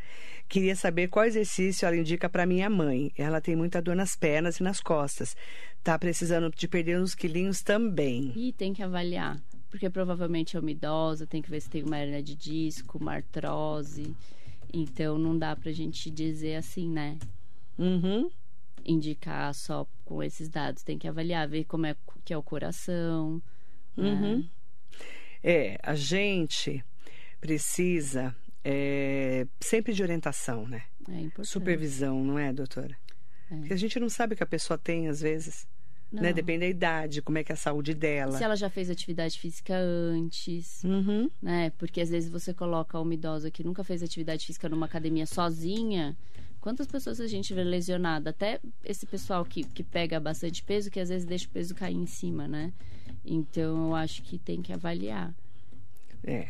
[0.48, 3.12] Queria saber qual exercício ela indica para minha mãe.
[3.18, 5.36] Ela tem muita dor nas pernas e nas costas.
[5.84, 8.32] Tá precisando de perder uns quilinhos também.
[8.36, 11.98] E tem que avaliar, porque provavelmente é uma idosa, tem que ver se tem uma
[11.98, 14.16] hernia de disco, uma artrose.
[14.72, 17.18] Então não dá pra gente dizer assim, né?
[17.78, 18.30] Uhum.
[18.86, 20.84] Indicar só com esses dados.
[20.84, 23.42] Tem que avaliar, ver como é que é o coração.
[23.98, 24.38] Uhum.
[24.40, 24.46] né?
[25.44, 26.84] É, a gente
[27.40, 30.84] precisa é, sempre de orientação, né?
[31.08, 31.48] É importante.
[31.48, 32.96] Supervisão, não é, doutora?
[33.52, 33.56] É.
[33.58, 35.68] Porque a gente não sabe o que a pessoa tem, às vezes.
[36.12, 36.32] Né?
[36.32, 38.38] Depende da idade, como é que é a saúde dela.
[38.38, 41.30] Se ela já fez atividade física antes, Uhum.
[41.42, 41.72] né?
[41.78, 46.16] Porque às vezes você coloca uma idosa que nunca fez atividade física numa academia sozinha.
[46.66, 48.32] Quantas pessoas a gente vê lesionada?
[48.32, 51.94] Até esse pessoal que, que pega bastante peso, que às vezes deixa o peso cair
[51.94, 52.74] em cima, né?
[53.24, 55.32] Então eu acho que tem que avaliar.
[56.24, 56.48] É.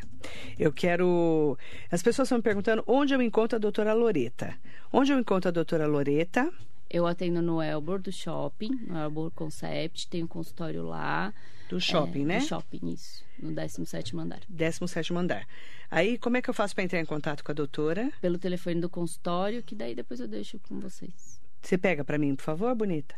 [0.57, 1.57] Eu quero.
[1.91, 4.57] As pessoas estão me perguntando onde eu encontro a doutora Loreta.
[4.89, 6.49] Onde eu encontro a doutora Loreta?
[6.95, 11.33] Eu atendo no Elbor do shopping, no Elbor Concept, tenho um consultório lá.
[11.67, 12.39] Do shopping, É, né?
[12.39, 13.21] Do shopping, isso.
[13.37, 14.39] No 17 andar.
[14.47, 15.45] 17 andar.
[15.91, 18.09] Aí, como é que eu faço para entrar em contato com a doutora?
[18.21, 21.37] Pelo telefone do consultório, que daí depois eu deixo com vocês.
[21.61, 23.13] Você pega para mim, por favor, bonita?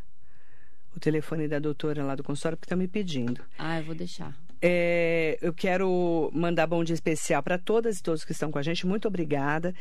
[0.95, 3.43] O telefone da doutora lá do consultório, porque estão me pedindo.
[3.59, 4.35] Ah, eu vou deixar.
[4.61, 8.63] É, eu quero mandar bom dia especial para todas e todos que estão com a
[8.63, 8.87] gente.
[8.87, 9.73] Muito obrigada.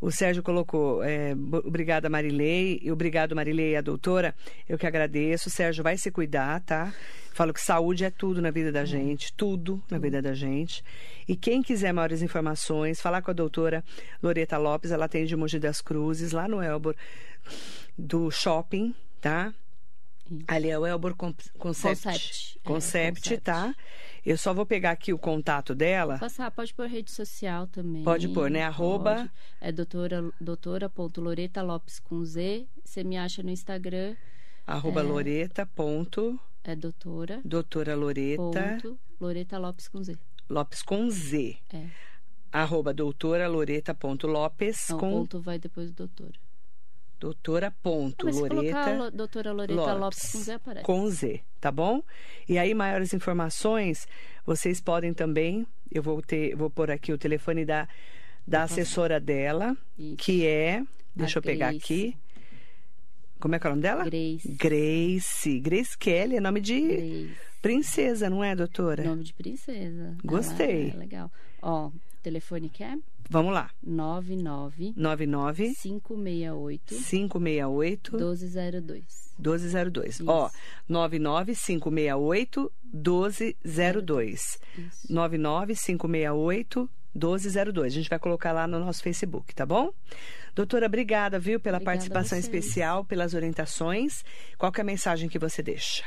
[0.00, 1.32] O Sérgio colocou, é,
[1.64, 4.34] obrigada Marilei, e obrigado Marilei, a doutora.
[4.68, 5.48] Eu que agradeço.
[5.48, 6.94] O Sérgio vai se cuidar, tá?
[7.32, 10.82] Falo que saúde é tudo na vida da gente, tudo na vida da gente.
[11.28, 13.84] E quem quiser maiores informações, falar com a doutora
[14.22, 16.94] Loreta Lopes, ela atende Mogi das Cruzes, lá no Elbor
[17.96, 19.52] do shopping, tá?
[20.46, 21.96] Ali é o Elbor Con- Concept.
[22.04, 23.40] Concept, é, Concept, Concept.
[23.44, 23.74] tá?
[24.24, 26.18] Eu só vou pegar aqui o contato dela.
[26.18, 28.04] Passar, pode pôr rede social também.
[28.04, 28.62] Pode pôr, né?
[28.62, 29.30] Arroba- Pode.
[29.60, 32.66] É doutora, doutora.loreta Lopes com Z.
[32.84, 34.14] Você me acha no Instagram,
[34.66, 37.40] Arroba Loreta ponto, é doutora.
[37.44, 38.36] doutora Loreta
[38.82, 40.16] Ponto, Loreta Lopes com Z.
[40.48, 41.56] Lopes com Z.
[41.72, 41.86] É.
[42.52, 46.32] Arroba doutora Loreta ponto Lopes com ponto vai depois do doutora.
[47.20, 50.84] Doutora ponto Loreta Lo- doutora Loreta Lopes, com Z aparece.
[50.86, 52.02] com Z, tá bom?
[52.48, 54.08] E aí, maiores informações,
[54.46, 57.86] vocês podem também, eu vou ter, vou pôr aqui o telefone da,
[58.46, 60.16] da assessora dela, Isso.
[60.16, 60.82] que é,
[61.14, 61.84] deixa eu pegar Grace.
[61.84, 62.16] aqui.
[63.38, 64.04] Como é que é o nome dela?
[64.04, 64.48] Grace.
[64.52, 65.60] Grace.
[65.60, 67.30] Grace Kelly, é nome de Grace.
[67.62, 69.02] princesa, não é, doutora?
[69.04, 70.16] Nome de princesa.
[70.24, 70.84] Gostei.
[70.88, 71.32] Ela é legal.
[71.62, 71.90] Ó,
[72.20, 72.96] telefone que é
[73.32, 73.70] Vamos lá.
[73.80, 79.34] 99 99 568 568 1202.
[79.38, 80.14] 1202.
[80.14, 80.24] Isso.
[80.26, 80.50] Ó,
[80.88, 84.58] 99 568 1202.
[84.76, 85.12] Isso.
[85.12, 87.92] 99 568 1202.
[87.92, 89.92] A gente vai colocar lá no nosso Facebook, tá bom?
[90.52, 94.24] Doutora, obrigada, viu, pela Obrigada participação especial, pelas orientações.
[94.58, 96.02] Qual que é a mensagem que você deixa?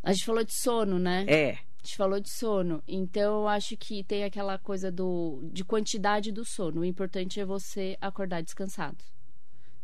[0.00, 1.24] A gente falou de sono, né?
[1.26, 1.58] É.
[1.86, 2.82] Gente falou de sono.
[2.88, 6.80] Então, eu acho que tem aquela coisa do de quantidade do sono.
[6.80, 9.04] O importante é você acordar descansado.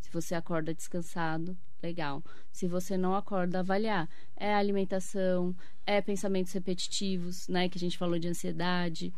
[0.01, 2.21] Se você acorda descansado, legal.
[2.51, 4.09] Se você não acorda, avaliar.
[4.37, 5.55] É alimentação,
[5.87, 7.69] é pensamentos repetitivos, né?
[7.69, 9.15] Que a gente falou de ansiedade.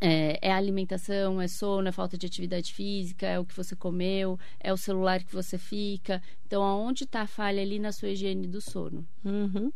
[0.00, 4.38] É, é alimentação, é sono, é falta de atividade física, é o que você comeu,
[4.58, 6.22] é o celular que você fica.
[6.46, 9.06] Então, aonde está a falha ali na sua higiene do sono?
[9.22, 9.70] Uhum.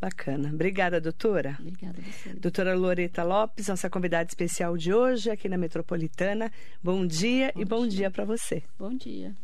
[0.00, 0.50] Bacana.
[0.52, 1.56] Obrigada, doutora.
[1.58, 2.34] Obrigada você.
[2.34, 6.52] Doutora Loreta Lopes, nossa convidada especial de hoje aqui na Metropolitana.
[6.82, 8.62] Bom dia e bom dia para você.
[8.78, 9.34] Bom dia.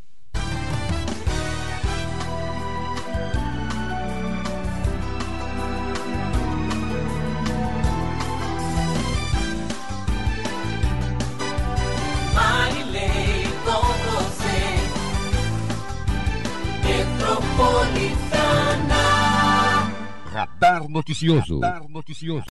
[20.42, 21.60] Radar noticioso.
[21.60, 22.40] Radar noticioso.